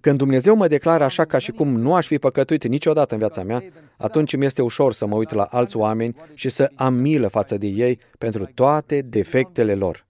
Când 0.00 0.18
Dumnezeu 0.18 0.56
mă 0.56 0.68
declară 0.68 1.04
așa 1.04 1.24
ca 1.24 1.38
și 1.38 1.50
cum 1.50 1.68
nu 1.68 1.94
aș 1.94 2.06
fi 2.06 2.18
păcătuit 2.18 2.64
niciodată 2.64 3.12
în 3.12 3.18
viața 3.18 3.42
mea, 3.42 3.62
atunci 3.96 4.32
îmi 4.32 4.44
este 4.44 4.62
ușor 4.62 4.92
să 4.92 5.06
mă 5.06 5.16
uit 5.16 5.32
la 5.32 5.42
alți 5.42 5.76
oameni 5.76 6.16
și 6.34 6.48
să 6.48 6.70
am 6.74 6.94
milă 6.94 7.28
față 7.28 7.56
de 7.56 7.66
ei 7.66 7.98
pentru 8.18 8.44
toate 8.54 9.00
defectele 9.00 9.74
lor. 9.74 10.05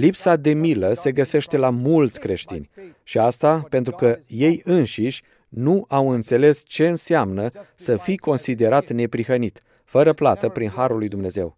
Lipsa 0.00 0.36
de 0.36 0.52
milă 0.52 0.92
se 0.92 1.12
găsește 1.12 1.56
la 1.56 1.70
mulți 1.70 2.20
creștini 2.20 2.70
și 3.02 3.18
asta 3.18 3.66
pentru 3.68 3.92
că 3.92 4.18
ei 4.26 4.60
înșiși 4.64 5.22
nu 5.48 5.84
au 5.88 6.10
înțeles 6.10 6.62
ce 6.66 6.88
înseamnă 6.88 7.48
să 7.74 7.96
fii 7.96 8.16
considerat 8.16 8.90
neprihănit, 8.90 9.62
fără 9.84 10.12
plată 10.12 10.48
prin 10.48 10.68
harul 10.68 10.98
lui 10.98 11.08
Dumnezeu. 11.08 11.56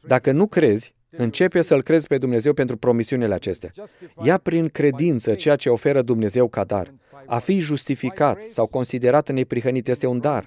Dacă 0.00 0.32
nu 0.32 0.46
crezi, 0.46 0.94
începe 1.10 1.62
să-L 1.62 1.82
crezi 1.82 2.06
pe 2.06 2.18
Dumnezeu 2.18 2.52
pentru 2.52 2.76
promisiunile 2.76 3.34
acestea. 3.34 3.70
Ia 4.22 4.38
prin 4.38 4.68
credință 4.68 5.34
ceea 5.34 5.56
ce 5.56 5.68
oferă 5.70 6.02
Dumnezeu 6.02 6.48
ca 6.48 6.64
dar. 6.64 6.94
A 7.26 7.38
fi 7.38 7.60
justificat 7.60 8.42
sau 8.42 8.66
considerat 8.66 9.30
neprihănit 9.30 9.88
este 9.88 10.06
un 10.06 10.18
dar, 10.20 10.46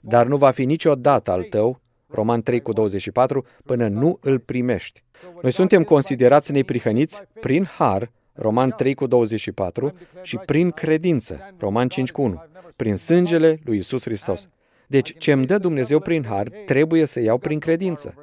dar 0.00 0.26
nu 0.26 0.36
va 0.36 0.50
fi 0.50 0.64
niciodată 0.64 1.30
al 1.30 1.42
tău, 1.42 1.80
Roman 2.08 2.42
3 2.42 2.60
cu 2.60 2.72
24, 2.72 3.46
până 3.64 3.88
nu 3.88 4.18
îl 4.20 4.38
primești. 4.38 5.02
Noi 5.42 5.52
suntem 5.52 5.84
considerați 5.84 6.52
neprihăniți 6.52 7.22
prin 7.40 7.64
har 7.64 8.10
Roman 8.32 8.70
3 8.76 8.94
cu 8.94 9.06
24, 9.06 9.92
și 10.22 10.36
prin 10.36 10.70
credință, 10.70 11.54
Roman 11.58 11.88
5 11.88 12.12
cu 12.12 12.22
1, 12.22 12.42
prin 12.76 12.96
sângele 12.96 13.58
lui 13.64 13.76
Isus 13.76 14.02
Hristos. 14.02 14.48
Deci, 14.86 15.18
ce 15.18 15.32
îmi 15.32 15.46
dă 15.46 15.58
Dumnezeu 15.58 16.00
prin 16.00 16.24
har, 16.24 16.48
trebuie 16.48 17.04
să 17.04 17.20
iau 17.20 17.38
prin 17.38 17.58
credință. 17.58 18.14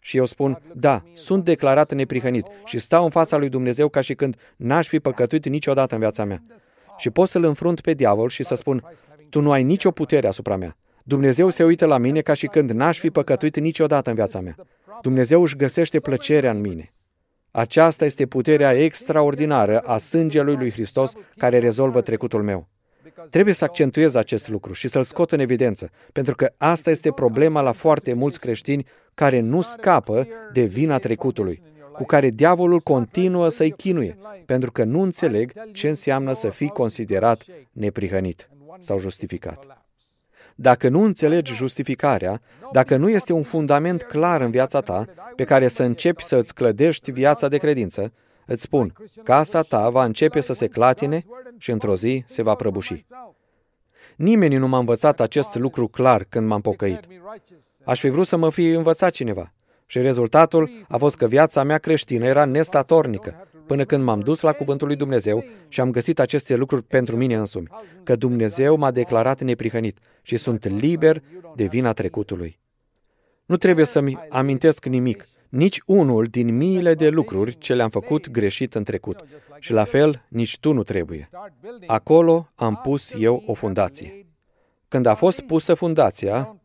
Și 0.00 0.16
eu 0.16 0.24
spun, 0.24 0.62
da, 0.72 1.02
sunt 1.12 1.44
declarat 1.44 1.92
neprihănit 1.92 2.46
și 2.64 2.78
stau 2.78 3.04
în 3.04 3.10
fața 3.10 3.36
lui 3.36 3.48
Dumnezeu 3.48 3.88
ca 3.88 4.00
și 4.00 4.14
când 4.14 4.36
n-aș 4.56 4.88
fi 4.88 5.00
păcătuit 5.00 5.48
niciodată 5.48 5.94
în 5.94 6.00
viața 6.00 6.24
mea. 6.24 6.42
Și 6.96 7.10
pot 7.10 7.28
să-l 7.28 7.44
înfrunt 7.44 7.80
pe 7.80 7.92
diavol 7.92 8.28
și 8.28 8.42
să 8.42 8.54
spun, 8.54 8.84
tu 9.28 9.40
nu 9.40 9.52
ai 9.52 9.62
nicio 9.62 9.90
putere 9.90 10.26
asupra 10.26 10.56
mea. 10.56 10.76
Dumnezeu 11.08 11.48
se 11.50 11.64
uită 11.64 11.86
la 11.86 11.98
mine 11.98 12.20
ca 12.20 12.34
și 12.34 12.46
când 12.46 12.70
n-aș 12.70 12.98
fi 12.98 13.10
păcătuit 13.10 13.58
niciodată 13.58 14.08
în 14.08 14.14
viața 14.14 14.40
mea. 14.40 14.56
Dumnezeu 15.02 15.42
își 15.42 15.56
găsește 15.56 16.00
plăcerea 16.00 16.50
în 16.50 16.60
mine. 16.60 16.92
Aceasta 17.50 18.04
este 18.04 18.26
puterea 18.26 18.72
extraordinară 18.72 19.78
a 19.78 19.98
sângelui 19.98 20.56
lui 20.56 20.70
Hristos 20.70 21.12
care 21.36 21.58
rezolvă 21.58 22.00
trecutul 22.00 22.42
meu. 22.42 22.68
Trebuie 23.30 23.54
să 23.54 23.64
accentuez 23.64 24.14
acest 24.14 24.48
lucru 24.48 24.72
și 24.72 24.88
să-l 24.88 25.02
scot 25.02 25.32
în 25.32 25.38
evidență, 25.38 25.90
pentru 26.12 26.34
că 26.34 26.52
asta 26.56 26.90
este 26.90 27.12
problema 27.12 27.60
la 27.60 27.72
foarte 27.72 28.12
mulți 28.12 28.40
creștini 28.40 28.86
care 29.14 29.40
nu 29.40 29.60
scapă 29.60 30.28
de 30.52 30.62
vina 30.64 30.98
trecutului, 30.98 31.62
cu 31.92 32.04
care 32.04 32.30
diavolul 32.30 32.80
continuă 32.80 33.48
să-i 33.48 33.70
chinuie, 33.70 34.18
pentru 34.46 34.72
că 34.72 34.84
nu 34.84 35.00
înțeleg 35.00 35.52
ce 35.72 35.88
înseamnă 35.88 36.32
să 36.32 36.48
fii 36.48 36.68
considerat 36.68 37.44
neprihănit 37.72 38.48
sau 38.78 38.98
justificat. 38.98 39.85
Dacă 40.58 40.88
nu 40.88 41.02
înțelegi 41.02 41.52
justificarea, 41.52 42.40
dacă 42.72 42.96
nu 42.96 43.08
este 43.08 43.32
un 43.32 43.42
fundament 43.42 44.02
clar 44.02 44.40
în 44.40 44.50
viața 44.50 44.80
ta 44.80 45.04
pe 45.36 45.44
care 45.44 45.68
să 45.68 45.82
începi 45.82 46.24
să 46.24 46.36
îți 46.36 46.54
clădești 46.54 47.10
viața 47.10 47.48
de 47.48 47.56
credință, 47.56 48.12
îți 48.46 48.62
spun, 48.62 48.92
casa 49.22 49.62
ta 49.62 49.90
va 49.90 50.04
începe 50.04 50.40
să 50.40 50.52
se 50.52 50.66
clatine 50.66 51.24
și 51.58 51.70
într-o 51.70 51.96
zi 51.96 52.24
se 52.26 52.42
va 52.42 52.54
prăbuși. 52.54 53.04
Nimeni 54.16 54.56
nu 54.56 54.68
m-a 54.68 54.78
învățat 54.78 55.20
acest 55.20 55.54
lucru 55.54 55.88
clar 55.88 56.26
când 56.28 56.46
m-am 56.46 56.60
pocăit. 56.60 57.00
Aș 57.84 58.00
fi 58.00 58.08
vrut 58.08 58.26
să 58.26 58.36
mă 58.36 58.50
fi 58.50 58.68
învățat 58.68 59.10
cineva. 59.12 59.52
Și 59.86 60.00
rezultatul 60.00 60.70
a 60.88 60.96
fost 60.96 61.16
că 61.16 61.26
viața 61.26 61.62
mea 61.62 61.78
creștină 61.78 62.26
era 62.26 62.44
nestatornică, 62.44 63.48
până 63.66 63.84
când 63.84 64.02
m-am 64.02 64.20
dus 64.20 64.40
la 64.40 64.52
Cuvântul 64.52 64.86
lui 64.86 64.96
Dumnezeu 64.96 65.44
și 65.68 65.80
am 65.80 65.90
găsit 65.90 66.18
aceste 66.18 66.54
lucruri 66.54 66.82
pentru 66.82 67.16
mine 67.16 67.34
însumi, 67.34 67.68
că 68.02 68.16
Dumnezeu 68.16 68.76
m-a 68.76 68.90
declarat 68.90 69.40
neprihănit 69.40 69.98
și 70.22 70.36
sunt 70.36 70.68
liber 70.68 71.22
de 71.54 71.64
vina 71.64 71.92
trecutului. 71.92 72.58
Nu 73.46 73.56
trebuie 73.56 73.84
să-mi 73.84 74.18
amintesc 74.28 74.84
nimic, 74.84 75.26
nici 75.48 75.80
unul 75.86 76.24
din 76.24 76.56
miile 76.56 76.94
de 76.94 77.08
lucruri 77.08 77.58
ce 77.58 77.74
le-am 77.74 77.90
făcut 77.90 78.30
greșit 78.30 78.74
în 78.74 78.84
trecut. 78.84 79.24
Și 79.58 79.72
la 79.72 79.84
fel, 79.84 80.24
nici 80.28 80.58
tu 80.58 80.72
nu 80.72 80.82
trebuie. 80.82 81.28
Acolo 81.86 82.50
am 82.54 82.80
pus 82.82 83.14
eu 83.18 83.42
o 83.46 83.54
fundație. 83.54 84.26
Când 84.88 85.06
a 85.06 85.14
fost 85.14 85.40
pusă 85.40 85.74
fundația, 85.74 86.56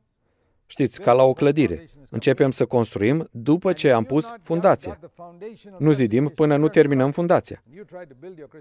știți, 0.72 1.02
ca 1.02 1.14
la 1.14 1.24
o 1.24 1.34
clădire, 1.34 1.90
începem 2.10 2.52
să 2.52 2.66
construim 2.66 3.28
după 3.32 3.74
ce 3.74 3.92
am 3.92 4.04
pus 4.04 4.34
fundația. 4.44 5.00
Nu 5.78 5.92
zidim 5.92 6.28
până 6.28 6.58
nu 6.58 6.68
terminăm 6.68 7.12
fundația. 7.12 7.64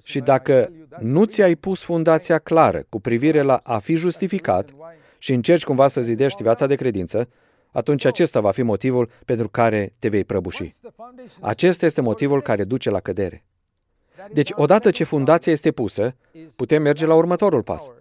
Și 0.04 0.20
dacă 0.20 0.72
nu 0.98 1.24
ți-ai 1.24 1.54
pus 1.54 1.82
fundația 1.82 2.38
clară 2.38 2.84
cu 2.88 3.00
privire 3.00 3.42
la 3.42 3.60
a 3.62 3.78
fi 3.78 3.94
justificat 3.94 4.70
și 5.18 5.32
încerci 5.32 5.64
cumva 5.64 5.88
să 5.88 6.00
zidești 6.00 6.42
viața 6.42 6.66
de 6.66 6.74
credință, 6.74 7.28
atunci 7.70 8.04
acesta 8.04 8.40
va 8.40 8.50
fi 8.50 8.62
motivul 8.62 9.10
pentru 9.24 9.48
care 9.48 9.94
te 9.98 10.08
vei 10.08 10.24
prăbuși. 10.24 10.72
Acesta 11.40 11.86
este 11.86 12.00
motivul 12.00 12.42
care 12.42 12.64
duce 12.64 12.90
la 12.90 13.00
cădere. 13.00 13.44
Deci, 14.32 14.50
odată 14.54 14.90
ce 14.90 15.04
fundația 15.04 15.52
este 15.52 15.70
pusă, 15.70 16.16
putem 16.56 16.82
merge 16.82 17.06
la 17.06 17.14
următorul 17.14 17.62
pas. 17.62 17.92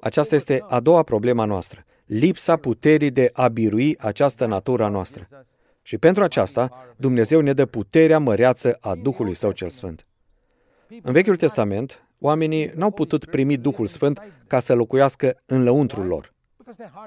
Aceasta 0.00 0.34
este 0.34 0.64
a 0.68 0.80
doua 0.80 1.02
problema 1.02 1.44
noastră, 1.44 1.84
lipsa 2.08 2.56
puterii 2.56 3.10
de 3.10 3.30
a 3.32 3.48
birui 3.48 3.96
această 3.98 4.46
natură 4.46 4.84
a 4.84 4.88
noastră. 4.88 5.28
Și 5.82 5.98
pentru 5.98 6.22
aceasta, 6.22 6.94
Dumnezeu 6.96 7.40
ne 7.40 7.52
dă 7.52 7.66
puterea 7.66 8.18
măreață 8.18 8.76
a 8.80 8.94
Duhului 8.94 9.34
Său 9.34 9.52
cel 9.52 9.68
Sfânt. 9.68 10.06
În 11.02 11.12
Vechiul 11.12 11.36
Testament, 11.36 12.02
oamenii 12.18 12.70
n-au 12.74 12.90
putut 12.90 13.24
primi 13.24 13.56
Duhul 13.56 13.86
Sfânt 13.86 14.22
ca 14.46 14.60
să 14.60 14.74
locuiască 14.74 15.42
în 15.46 15.62
lăuntrul 15.62 16.06
lor. 16.06 16.32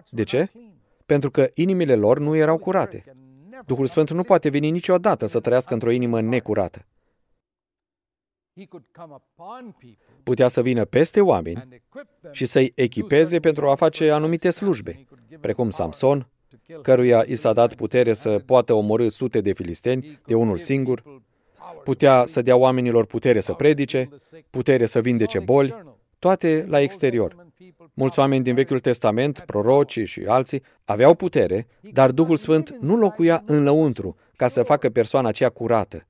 De 0.09 0.23
ce? 0.23 0.49
pentru 1.11 1.31
că 1.31 1.49
inimile 1.53 1.95
lor 1.95 2.19
nu 2.19 2.35
erau 2.35 2.57
curate. 2.57 3.03
Duhul 3.65 3.85
Sfânt 3.85 4.11
nu 4.11 4.23
poate 4.23 4.49
veni 4.49 4.69
niciodată 4.69 5.25
să 5.25 5.39
trăiască 5.39 5.73
într-o 5.73 5.91
inimă 5.91 6.21
necurată. 6.21 6.85
Putea 10.23 10.47
să 10.47 10.61
vină 10.61 10.85
peste 10.85 11.21
oameni 11.21 11.81
și 12.31 12.45
să-i 12.45 12.71
echipeze 12.75 13.39
pentru 13.39 13.69
a 13.69 13.75
face 13.75 14.11
anumite 14.11 14.49
slujbe, 14.49 15.05
precum 15.39 15.69
Samson, 15.69 16.27
căruia 16.81 17.23
i 17.27 17.35
s-a 17.35 17.53
dat 17.53 17.73
putere 17.75 18.13
să 18.13 18.39
poată 18.45 18.73
omorâ 18.73 19.07
sute 19.07 19.41
de 19.41 19.53
filisteni 19.53 20.19
de 20.25 20.35
unul 20.35 20.57
singur, 20.57 21.03
putea 21.83 22.23
să 22.25 22.41
dea 22.41 22.55
oamenilor 22.55 23.05
putere 23.05 23.39
să 23.39 23.53
predice, 23.53 24.09
putere 24.49 24.85
să 24.85 25.01
vindece 25.01 25.39
boli, 25.39 25.75
toate 26.19 26.65
la 26.67 26.79
exterior. 26.79 27.47
Mulți 27.93 28.19
oameni 28.19 28.43
din 28.43 28.53
Vechiul 28.53 28.79
Testament, 28.79 29.39
prorocii 29.39 30.05
și 30.05 30.23
alții, 30.27 30.63
aveau 30.85 31.13
putere, 31.13 31.67
dar 31.91 32.11
Duhul 32.11 32.37
Sfânt 32.37 32.77
nu 32.79 32.95
locuia 32.95 33.43
în 33.45 33.63
lăuntru 33.63 34.15
ca 34.35 34.47
să 34.47 34.63
facă 34.63 34.89
persoana 34.89 35.27
aceea 35.27 35.49
curată. 35.49 36.05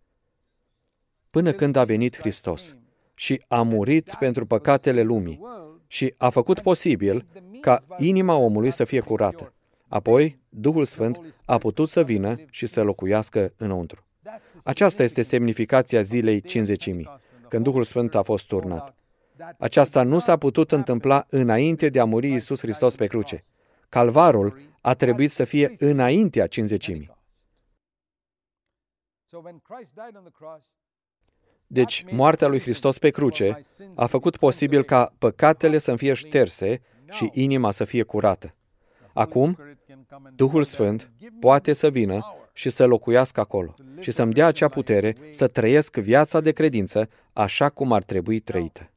Până 1.31 1.51
când 1.51 1.75
a 1.75 1.83
venit 1.83 2.17
Hristos 2.17 2.75
și 3.13 3.43
a 3.47 3.61
murit 3.61 4.15
pentru 4.19 4.45
păcatele 4.45 5.01
lumii 5.01 5.41
și 5.87 6.13
a 6.17 6.29
făcut 6.29 6.59
posibil 6.59 7.25
ca 7.61 7.83
inima 7.97 8.35
omului 8.35 8.71
să 8.71 8.83
fie 8.83 8.99
curată. 8.99 9.53
Apoi, 9.87 10.39
Duhul 10.49 10.85
Sfânt 10.85 11.19
a 11.45 11.57
putut 11.57 11.87
să 11.87 12.03
vină 12.03 12.35
și 12.49 12.65
să 12.65 12.81
locuiască 12.81 13.53
înăuntru. 13.57 14.05
Aceasta 14.63 15.03
este 15.03 15.21
semnificația 15.21 16.01
zilei 16.01 16.41
cinzecimii, 16.41 17.09
când 17.49 17.63
Duhul 17.63 17.83
Sfânt 17.83 18.15
a 18.15 18.21
fost 18.21 18.47
turnat. 18.47 18.95
Aceasta 19.57 20.03
nu 20.03 20.19
s-a 20.19 20.37
putut 20.37 20.71
întâmpla 20.71 21.25
înainte 21.29 21.89
de 21.89 21.99
a 21.99 22.05
muri 22.05 22.33
Isus 22.33 22.59
Hristos 22.59 22.95
pe 22.95 23.07
cruce. 23.07 23.43
Calvarul 23.89 24.59
a 24.81 24.93
trebuit 24.93 25.31
să 25.31 25.43
fie 25.43 25.73
înaintea 25.77 26.47
cinzecimii. 26.47 27.19
Deci, 31.73 32.05
moartea 32.09 32.47
lui 32.47 32.59
Hristos 32.59 32.97
pe 32.97 33.09
cruce 33.09 33.61
a 33.95 34.05
făcut 34.05 34.37
posibil 34.37 34.83
ca 34.83 35.13
păcatele 35.17 35.77
să 35.77 35.95
fie 35.95 36.13
șterse 36.13 36.81
și 37.09 37.29
inima 37.33 37.71
să 37.71 37.83
fie 37.83 38.03
curată. 38.03 38.55
Acum, 39.13 39.57
Duhul 40.35 40.63
Sfânt 40.63 41.11
poate 41.39 41.73
să 41.73 41.89
vină 41.89 42.35
și 42.53 42.69
să 42.69 42.85
locuiască 42.85 43.39
acolo 43.39 43.75
și 43.99 44.11
să-mi 44.11 44.33
dea 44.33 44.47
acea 44.47 44.67
putere 44.67 45.15
să 45.31 45.47
trăiesc 45.47 45.95
viața 45.95 46.41
de 46.41 46.51
credință 46.51 47.09
așa 47.33 47.69
cum 47.69 47.91
ar 47.91 48.03
trebui 48.03 48.39
trăită. 48.39 48.89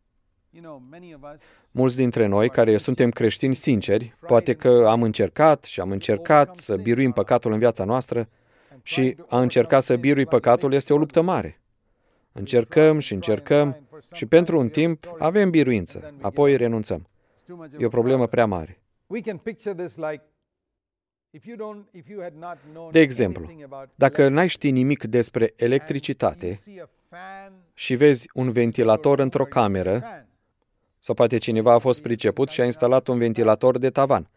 Mulți 1.71 1.97
dintre 1.97 2.27
noi 2.27 2.51
care 2.51 2.77
suntem 2.77 3.11
creștini 3.11 3.55
sinceri, 3.55 4.13
poate 4.27 4.55
că 4.55 4.87
am 4.89 5.03
încercat 5.03 5.65
și 5.65 5.81
am 5.81 5.91
încercat 5.91 6.57
să 6.57 6.77
biruim 6.77 7.13
păcatul 7.13 7.53
în 7.53 7.59
viața 7.59 7.85
noastră 7.85 8.29
și 8.83 9.17
a 9.29 9.41
încerca 9.41 9.81
să 9.81 9.97
birui 9.97 10.27
păcatul 10.27 10.73
este 10.73 10.93
o 10.93 10.97
luptă 10.97 11.23
mare. 11.23 11.59
Încercăm 12.37 12.99
și 12.99 13.13
încercăm 13.13 13.89
și 14.13 14.27
pentru 14.27 14.59
un 14.59 14.69
timp 14.69 15.15
avem 15.19 15.51
biruință, 15.51 16.15
apoi 16.21 16.57
renunțăm. 16.57 17.09
E 17.79 17.85
o 17.85 17.89
problemă 17.89 18.27
prea 18.27 18.47
mare. 18.47 18.81
De 22.91 23.01
exemplu, 23.01 23.51
dacă 23.95 24.29
n-ai 24.29 24.49
ști 24.49 24.71
nimic 24.71 25.05
despre 25.05 25.53
electricitate 25.57 26.59
și 27.75 27.95
vezi 27.95 28.31
un 28.35 28.51
ventilator 28.51 29.19
într-o 29.19 29.45
cameră 29.45 30.27
sau 30.99 31.15
poate 31.15 31.39
cineva 31.39 31.73
a 31.73 31.79
fost 31.79 32.03
priceput 32.03 32.49
și 32.49 32.61
a 32.61 32.65
instalat 32.65 33.07
un 33.07 33.19
ventilator 33.19 33.79
de 33.79 33.91
tavan. 33.91 34.31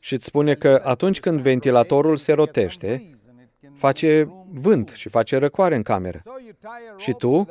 Și 0.00 0.12
îți 0.14 0.24
spune 0.24 0.54
că 0.54 0.80
atunci 0.84 1.20
când 1.20 1.40
ventilatorul 1.40 2.16
se 2.16 2.32
rotește, 2.32 3.14
face 3.74 4.28
vânt 4.50 4.88
și 4.88 5.08
face 5.08 5.36
răcoare 5.36 5.74
în 5.74 5.82
cameră. 5.82 6.22
Și 6.96 7.12
tu 7.12 7.46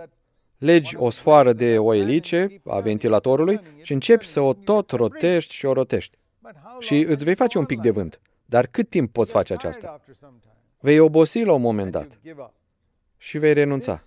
legi 0.57 0.95
o 0.95 1.09
sfoară 1.09 1.53
de 1.53 1.77
oilice 1.77 2.61
a 2.65 2.79
ventilatorului 2.79 3.59
și 3.81 3.93
începi 3.93 4.27
să 4.27 4.39
o 4.39 4.53
tot 4.53 4.91
rotești 4.91 5.53
și 5.53 5.65
o 5.65 5.73
rotești. 5.73 6.17
Și 6.79 7.05
îți 7.07 7.23
vei 7.23 7.35
face 7.35 7.57
un 7.57 7.65
pic 7.65 7.79
de 7.79 7.89
vânt. 7.89 8.19
Dar 8.45 8.67
cât 8.67 8.89
timp 8.89 9.11
poți 9.11 9.31
face 9.31 9.53
aceasta? 9.53 10.01
Vei 10.79 10.99
obosi 10.99 11.43
la 11.43 11.53
un 11.53 11.61
moment 11.61 11.91
dat 11.91 12.19
și 13.17 13.37
vei 13.37 13.53
renunța. 13.53 13.99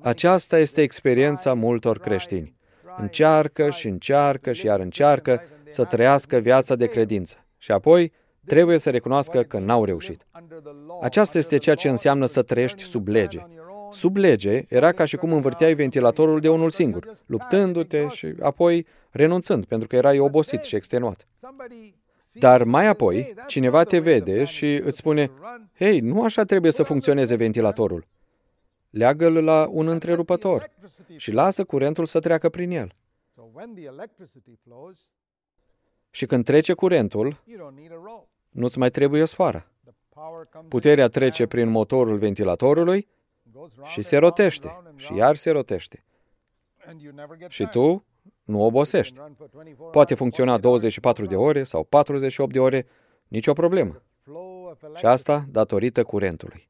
Aceasta 0.00 0.58
este 0.58 0.82
experiența 0.82 1.54
multor 1.54 1.98
creștini. 1.98 2.54
Încearcă 2.98 3.70
și 3.70 3.88
încearcă 3.88 4.52
și 4.52 4.66
iar 4.66 4.80
încearcă 4.80 5.42
să 5.68 5.84
trăiască 5.84 6.38
viața 6.38 6.74
de 6.76 6.86
credință. 6.86 7.44
Și 7.58 7.72
apoi 7.72 8.12
trebuie 8.46 8.78
să 8.78 8.90
recunoască 8.90 9.42
că 9.42 9.58
n-au 9.58 9.84
reușit. 9.84 10.26
Aceasta 11.02 11.38
este 11.38 11.56
ceea 11.56 11.74
ce 11.74 11.88
înseamnă 11.88 12.26
să 12.26 12.42
trăiești 12.42 12.82
sub 12.82 13.08
lege. 13.08 13.46
Sub 13.90 14.16
lege 14.16 14.64
era 14.68 14.92
ca 14.92 15.04
și 15.04 15.16
cum 15.16 15.32
învârteai 15.32 15.74
ventilatorul 15.74 16.40
de 16.40 16.48
unul 16.48 16.70
singur, 16.70 17.12
luptându-te 17.26 18.08
și 18.08 18.34
apoi 18.40 18.86
renunțând, 19.10 19.64
pentru 19.64 19.88
că 19.88 19.96
erai 19.96 20.18
obosit 20.18 20.62
și 20.62 20.76
extenuat. 20.76 21.26
Dar 22.32 22.64
mai 22.64 22.86
apoi, 22.86 23.34
cineva 23.46 23.84
te 23.84 23.98
vede 23.98 24.44
și 24.44 24.74
îți 24.74 24.96
spune, 24.96 25.30
hei, 25.76 26.00
nu 26.00 26.22
așa 26.22 26.44
trebuie 26.44 26.72
să 26.72 26.82
funcționeze 26.82 27.34
ventilatorul. 27.34 28.06
Leagă-l 28.90 29.44
la 29.44 29.68
un 29.70 29.88
întrerupător 29.88 30.70
și 31.16 31.32
lasă 31.32 31.64
curentul 31.64 32.06
să 32.06 32.20
treacă 32.20 32.48
prin 32.48 32.70
el. 32.70 32.94
Și 36.10 36.26
când 36.26 36.44
trece 36.44 36.72
curentul, 36.72 37.42
nu-ți 38.50 38.78
mai 38.78 38.90
trebuie 38.90 39.24
sfoară. 39.24 39.70
Puterea 40.68 41.08
trece 41.08 41.46
prin 41.46 41.68
motorul 41.68 42.18
ventilatorului 42.18 43.08
și 43.84 44.02
se 44.02 44.16
rotește 44.16 44.82
și 44.96 45.14
iar 45.14 45.36
se 45.36 45.50
rotește. 45.50 46.04
Și 47.48 47.66
tu 47.66 48.04
nu 48.44 48.62
obosești. 48.62 49.18
Poate 49.90 50.14
funcționa 50.14 50.58
24 50.58 51.26
de 51.26 51.36
ore 51.36 51.62
sau 51.62 51.84
48 51.84 52.52
de 52.52 52.60
ore, 52.60 52.86
nicio 53.28 53.52
problemă. 53.52 54.02
Și 54.94 55.06
asta 55.06 55.44
datorită 55.48 56.04
curentului. 56.04 56.69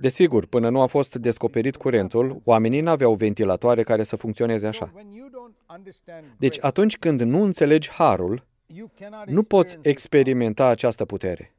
Desigur, 0.00 0.46
până 0.46 0.68
nu 0.68 0.80
a 0.80 0.86
fost 0.86 1.14
descoperit 1.14 1.76
curentul, 1.76 2.40
oamenii 2.44 2.80
n-aveau 2.80 3.14
ventilatoare 3.14 3.82
care 3.82 4.02
să 4.02 4.16
funcționeze 4.16 4.66
așa. 4.66 4.92
Deci 6.36 6.58
atunci 6.60 6.98
când 6.98 7.20
nu 7.20 7.42
înțelegi 7.42 7.90
harul, 7.90 8.46
nu 9.26 9.42
poți 9.42 9.78
experimenta 9.82 10.66
această 10.66 11.04
putere. 11.04 11.54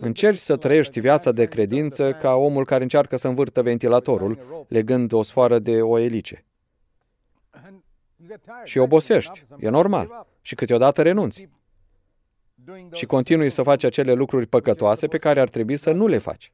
Încerci 0.00 0.38
să 0.38 0.56
trăiești 0.56 1.00
viața 1.00 1.32
de 1.32 1.46
credință 1.46 2.12
ca 2.12 2.34
omul 2.34 2.64
care 2.64 2.82
încearcă 2.82 3.16
să 3.16 3.28
învârtă 3.28 3.62
ventilatorul, 3.62 4.66
legând 4.68 5.12
o 5.12 5.22
sfoară 5.22 5.58
de 5.58 5.82
o 5.82 5.98
elice. 5.98 6.44
Și 8.64 8.78
obosești, 8.78 9.42
e 9.58 9.68
normal. 9.68 10.26
Și 10.40 10.54
câteodată 10.54 11.02
renunți. 11.02 11.48
Și 12.92 13.06
continui 13.06 13.50
să 13.50 13.62
faci 13.62 13.84
acele 13.84 14.12
lucruri 14.12 14.46
păcătoase 14.46 15.06
pe 15.06 15.18
care 15.18 15.40
ar 15.40 15.48
trebui 15.48 15.76
să 15.76 15.92
nu 15.92 16.06
le 16.06 16.18
faci. 16.18 16.52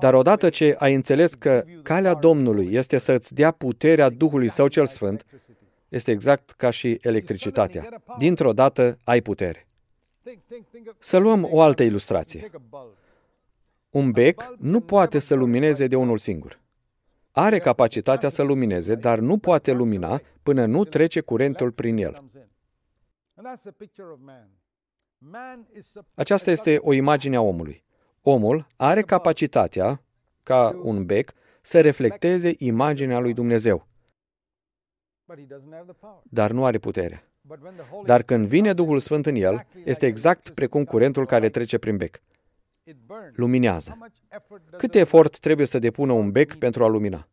Dar 0.00 0.14
odată 0.14 0.48
ce 0.48 0.74
ai 0.78 0.94
înțeles 0.94 1.34
că 1.34 1.64
calea 1.82 2.14
Domnului 2.14 2.72
este 2.72 2.98
să 2.98 3.12
îți 3.12 3.34
dea 3.34 3.50
puterea 3.50 4.08
Duhului 4.08 4.48
Său 4.48 4.68
cel 4.68 4.86
Sfânt, 4.86 5.24
este 5.88 6.10
exact 6.10 6.50
ca 6.50 6.70
și 6.70 6.98
electricitatea. 7.00 8.02
Dintr-o 8.18 8.52
dată 8.52 8.98
ai 9.04 9.20
putere. 9.20 9.66
Să 10.98 11.16
luăm 11.16 11.48
o 11.50 11.60
altă 11.60 11.82
ilustrație. 11.82 12.50
Un 13.90 14.10
bec 14.10 14.54
nu 14.58 14.80
poate 14.80 15.18
să 15.18 15.34
lumineze 15.34 15.86
de 15.86 15.96
unul 15.96 16.18
singur. 16.18 16.62
Are 17.36 17.58
capacitatea 17.58 18.28
să 18.28 18.42
lumineze, 18.42 18.94
dar 18.94 19.18
nu 19.18 19.38
poate 19.38 19.72
lumina 19.72 20.20
până 20.42 20.66
nu 20.66 20.84
trece 20.84 21.20
curentul 21.20 21.72
prin 21.72 21.96
el. 21.96 22.24
Aceasta 26.14 26.50
este 26.50 26.78
o 26.80 26.92
imagine 26.92 27.36
a 27.36 27.40
omului. 27.40 27.84
Omul 28.22 28.66
are 28.76 29.02
capacitatea, 29.02 30.02
ca 30.42 30.80
un 30.82 31.06
bec, 31.06 31.32
să 31.62 31.80
reflecteze 31.80 32.54
imaginea 32.58 33.18
lui 33.18 33.34
Dumnezeu, 33.34 33.86
dar 36.22 36.50
nu 36.50 36.64
are 36.64 36.78
puterea. 36.78 37.28
Dar 38.04 38.22
când 38.22 38.46
vine 38.46 38.72
Duhul 38.72 38.98
Sfânt 38.98 39.26
în 39.26 39.34
el, 39.34 39.66
este 39.84 40.06
exact 40.06 40.50
precum 40.50 40.84
curentul 40.84 41.26
care 41.26 41.48
trece 41.48 41.78
prin 41.78 41.96
bec. 41.96 42.22
Luminează. 43.32 43.98
Cât 44.76 44.94
efort 44.94 45.38
trebuie 45.38 45.66
să 45.66 45.78
depună 45.78 46.12
un 46.12 46.30
bec 46.30 46.54
pentru 46.54 46.84
a 46.84 46.88
lumina? 46.88 47.28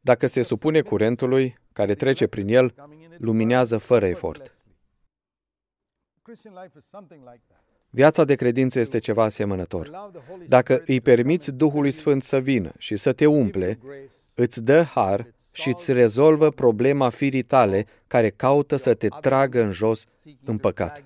Dacă 0.00 0.26
se 0.26 0.42
supune 0.42 0.80
curentului 0.80 1.58
care 1.72 1.94
trece 1.94 2.26
prin 2.26 2.48
el, 2.48 2.74
luminează 3.18 3.78
fără 3.78 4.06
efort. 4.06 4.52
Viața 7.90 8.24
de 8.24 8.34
credință 8.34 8.80
este 8.80 8.98
ceva 8.98 9.24
asemănător. 9.24 10.10
Dacă 10.46 10.82
îi 10.86 11.00
permiți 11.00 11.52
Duhului 11.52 11.90
Sfânt 11.90 12.22
să 12.22 12.38
vină 12.38 12.72
și 12.78 12.96
să 12.96 13.12
te 13.12 13.26
umple, 13.26 13.78
îți 14.34 14.62
dă 14.62 14.82
har 14.82 15.34
și 15.52 15.68
îți 15.68 15.92
rezolvă 15.92 16.50
problema 16.50 17.08
firii 17.08 17.42
tale 17.42 17.86
care 18.06 18.30
caută 18.30 18.76
să 18.76 18.94
te 18.94 19.08
tragă 19.08 19.60
în 19.60 19.70
jos 19.70 20.04
în 20.44 20.58
păcat. 20.58 21.04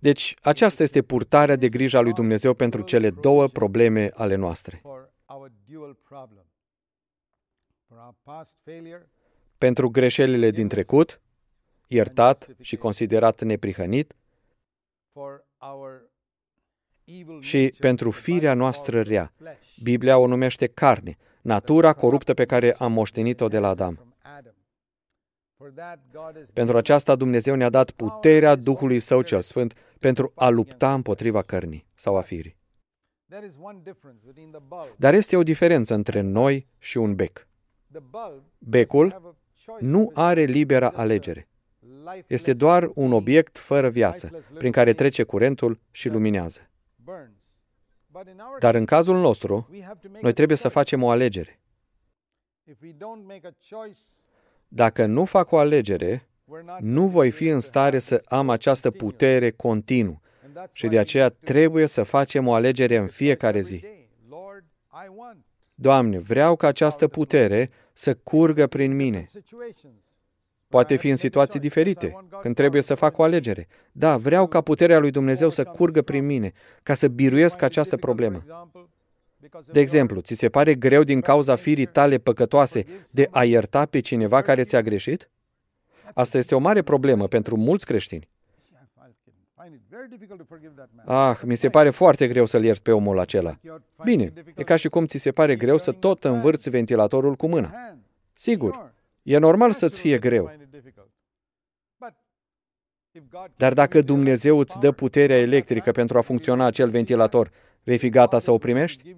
Deci, 0.00 0.36
aceasta 0.42 0.82
este 0.82 1.02
purtarea 1.02 1.56
de 1.56 1.68
grijă 1.68 1.96
a 1.96 2.00
lui 2.00 2.12
Dumnezeu 2.12 2.54
pentru 2.54 2.82
cele 2.82 3.10
două 3.10 3.46
probleme 3.46 4.10
ale 4.14 4.34
noastre. 4.34 4.82
Pentru 9.58 9.90
greșelile 9.90 10.50
din 10.50 10.68
trecut, 10.68 11.20
iertat 11.86 12.48
și 12.60 12.76
considerat 12.76 13.42
neprihănit, 13.42 14.14
și 17.40 17.74
pentru 17.78 18.10
firea 18.10 18.54
noastră 18.54 19.02
rea. 19.02 19.32
Biblia 19.82 20.18
o 20.18 20.26
numește 20.26 20.66
carne, 20.66 21.16
natura 21.42 21.92
coruptă 21.92 22.34
pe 22.34 22.44
care 22.44 22.74
am 22.74 22.92
moștenit-o 22.92 23.48
de 23.48 23.58
la 23.58 23.68
Adam. 23.68 24.14
Pentru 26.52 26.76
aceasta 26.76 27.16
Dumnezeu 27.16 27.54
ne-a 27.54 27.70
dat 27.70 27.90
puterea 27.90 28.54
Duhului 28.54 28.98
Său 28.98 29.22
cel 29.22 29.40
Sfânt 29.40 29.74
pentru 29.98 30.32
a 30.34 30.48
lupta 30.48 30.94
împotriva 30.94 31.42
cărnii 31.42 31.86
sau 31.94 32.16
a 32.16 32.20
firii. 32.20 32.56
Dar 34.96 35.14
este 35.14 35.36
o 35.36 35.42
diferență 35.42 35.94
între 35.94 36.20
noi 36.20 36.68
și 36.78 36.96
un 36.96 37.14
bec. 37.14 37.46
Becul 38.58 39.36
nu 39.78 40.10
are 40.14 40.42
libera 40.42 40.88
alegere. 40.88 41.48
Este 42.26 42.52
doar 42.52 42.90
un 42.94 43.12
obiect 43.12 43.58
fără 43.58 43.88
viață, 43.88 44.30
prin 44.54 44.72
care 44.72 44.92
trece 44.92 45.22
curentul 45.22 45.80
și 45.90 46.08
luminează. 46.08 46.70
Dar 48.58 48.74
în 48.74 48.84
cazul 48.84 49.16
nostru, 49.16 49.68
noi 50.20 50.32
trebuie 50.32 50.56
să 50.56 50.68
facem 50.68 51.02
o 51.02 51.10
alegere. 51.10 51.60
Dacă 54.72 55.06
nu 55.06 55.24
fac 55.24 55.52
o 55.52 55.58
alegere, 55.58 56.28
nu 56.80 57.06
voi 57.06 57.30
fi 57.30 57.48
în 57.48 57.60
stare 57.60 57.98
să 57.98 58.22
am 58.24 58.50
această 58.50 58.90
putere 58.90 59.50
continuu 59.50 60.20
și 60.72 60.86
de 60.86 60.98
aceea 60.98 61.28
trebuie 61.28 61.86
să 61.86 62.02
facem 62.02 62.46
o 62.46 62.54
alegere 62.54 62.96
în 62.96 63.06
fiecare 63.06 63.60
zi. 63.60 63.84
Doamne, 65.74 66.18
vreau 66.18 66.56
ca 66.56 66.66
această 66.66 67.08
putere 67.08 67.70
să 67.92 68.14
curgă 68.14 68.66
prin 68.66 68.96
mine. 68.96 69.24
Poate 70.68 70.96
fi 70.96 71.08
în 71.08 71.16
situații 71.16 71.60
diferite, 71.60 72.16
când 72.40 72.54
trebuie 72.54 72.82
să 72.82 72.94
fac 72.94 73.18
o 73.18 73.22
alegere. 73.22 73.68
Da, 73.92 74.16
vreau 74.16 74.46
ca 74.46 74.60
puterea 74.60 74.98
lui 74.98 75.10
Dumnezeu 75.10 75.48
să 75.48 75.64
curgă 75.64 76.02
prin 76.02 76.26
mine, 76.26 76.52
ca 76.82 76.94
să 76.94 77.08
biruiesc 77.08 77.62
această 77.62 77.96
problemă. 77.96 78.44
De 79.72 79.80
exemplu, 79.80 80.20
ți 80.20 80.34
se 80.34 80.48
pare 80.48 80.74
greu 80.74 81.02
din 81.02 81.20
cauza 81.20 81.56
firii 81.56 81.86
tale 81.86 82.18
păcătoase 82.18 82.84
de 83.10 83.28
a 83.30 83.44
ierta 83.44 83.86
pe 83.86 84.00
cineva 84.00 84.42
care 84.42 84.64
ți-a 84.64 84.82
greșit? 84.82 85.30
Asta 86.14 86.38
este 86.38 86.54
o 86.54 86.58
mare 86.58 86.82
problemă 86.82 87.28
pentru 87.28 87.56
mulți 87.56 87.86
creștini. 87.86 88.28
Ah, 91.04 91.40
mi 91.42 91.54
se 91.54 91.68
pare 91.68 91.90
foarte 91.90 92.28
greu 92.28 92.46
să-l 92.46 92.64
iert 92.64 92.82
pe 92.82 92.92
omul 92.92 93.18
acela. 93.18 93.60
Bine, 94.04 94.32
e 94.56 94.62
ca 94.62 94.76
și 94.76 94.88
cum 94.88 95.06
ți 95.06 95.18
se 95.18 95.30
pare 95.30 95.56
greu 95.56 95.76
să 95.76 95.92
tot 95.92 96.24
învârți 96.24 96.70
ventilatorul 96.70 97.34
cu 97.34 97.46
mâna. 97.46 97.74
Sigur, 98.32 98.92
e 99.22 99.38
normal 99.38 99.72
să-ți 99.72 100.00
fie 100.00 100.18
greu. 100.18 100.50
Dar 103.56 103.74
dacă 103.74 104.00
Dumnezeu 104.00 104.58
îți 104.58 104.78
dă 104.78 104.92
puterea 104.92 105.38
electrică 105.38 105.90
pentru 105.90 106.18
a 106.18 106.20
funcționa 106.20 106.64
acel 106.64 106.88
ventilator, 106.90 107.50
vei 107.82 107.98
fi 107.98 108.08
gata 108.08 108.38
să 108.38 108.50
o 108.50 108.58
primești? 108.58 109.14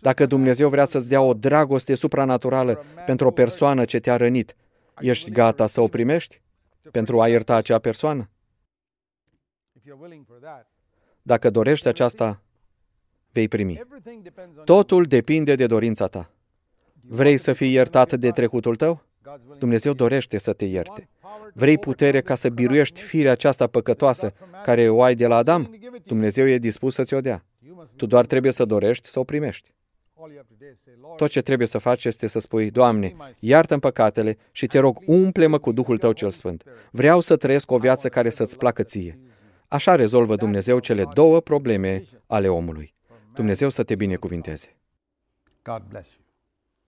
Dacă 0.00 0.26
Dumnezeu 0.26 0.68
vrea 0.68 0.84
să-ți 0.84 1.08
dea 1.08 1.20
o 1.20 1.34
dragoste 1.34 1.94
supranaturală 1.94 2.84
pentru 3.06 3.26
o 3.26 3.30
persoană 3.30 3.84
ce 3.84 3.98
te-a 3.98 4.16
rănit, 4.16 4.56
ești 4.98 5.30
gata 5.30 5.66
să 5.66 5.80
o 5.80 5.88
primești? 5.88 6.40
Pentru 6.90 7.20
a 7.20 7.28
ierta 7.28 7.54
acea 7.54 7.78
persoană? 7.78 8.30
Dacă 11.22 11.50
dorești 11.50 11.88
aceasta, 11.88 12.42
vei 13.32 13.48
primi. 13.48 13.80
Totul 14.64 15.04
depinde 15.04 15.54
de 15.54 15.66
dorința 15.66 16.06
ta. 16.06 16.30
Vrei 17.00 17.38
să 17.38 17.52
fii 17.52 17.72
iertat 17.72 18.12
de 18.12 18.30
trecutul 18.30 18.76
tău? 18.76 19.02
Dumnezeu 19.58 19.92
dorește 19.92 20.38
să 20.38 20.52
te 20.52 20.64
ierte. 20.64 21.08
Vrei 21.54 21.78
putere 21.78 22.20
ca 22.20 22.34
să 22.34 22.48
biruiești 22.48 23.00
firea 23.00 23.32
aceasta 23.32 23.66
păcătoasă 23.66 24.32
care 24.64 24.88
o 24.88 25.02
ai 25.02 25.14
de 25.14 25.26
la 25.26 25.36
Adam? 25.36 25.76
Dumnezeu 26.04 26.48
e 26.48 26.58
dispus 26.58 26.94
să 26.94 27.02
ți-o 27.02 27.20
dea. 27.20 27.44
Tu 27.96 28.06
doar 28.06 28.26
trebuie 28.26 28.52
să 28.52 28.64
dorești 28.64 29.08
să 29.08 29.18
o 29.18 29.24
primești. 29.24 29.74
Tot 31.16 31.30
ce 31.30 31.40
trebuie 31.40 31.66
să 31.66 31.78
faci 31.78 32.04
este 32.04 32.26
să 32.26 32.38
spui, 32.38 32.70
Doamne, 32.70 33.16
iartă-mi 33.40 33.80
păcatele 33.80 34.38
și 34.52 34.66
te 34.66 34.78
rog, 34.78 35.02
umple-mă 35.06 35.58
cu 35.58 35.72
Duhul 35.72 35.98
Tău 35.98 36.12
cel 36.12 36.30
Sfânt. 36.30 36.64
Vreau 36.90 37.20
să 37.20 37.36
trăiesc 37.36 37.70
o 37.70 37.78
viață 37.78 38.08
care 38.08 38.30
să-ți 38.30 38.56
placă 38.56 38.82
ție. 38.82 39.18
Așa 39.68 39.94
rezolvă 39.94 40.36
Dumnezeu 40.36 40.78
cele 40.78 41.04
două 41.14 41.40
probleme 41.40 42.04
ale 42.26 42.48
omului. 42.48 42.94
Dumnezeu 43.34 43.68
să 43.68 43.82
te 43.82 43.94
binecuvinteze. 43.94 44.76
God 45.62 45.82
bless 45.88 46.12
you. 46.12 46.25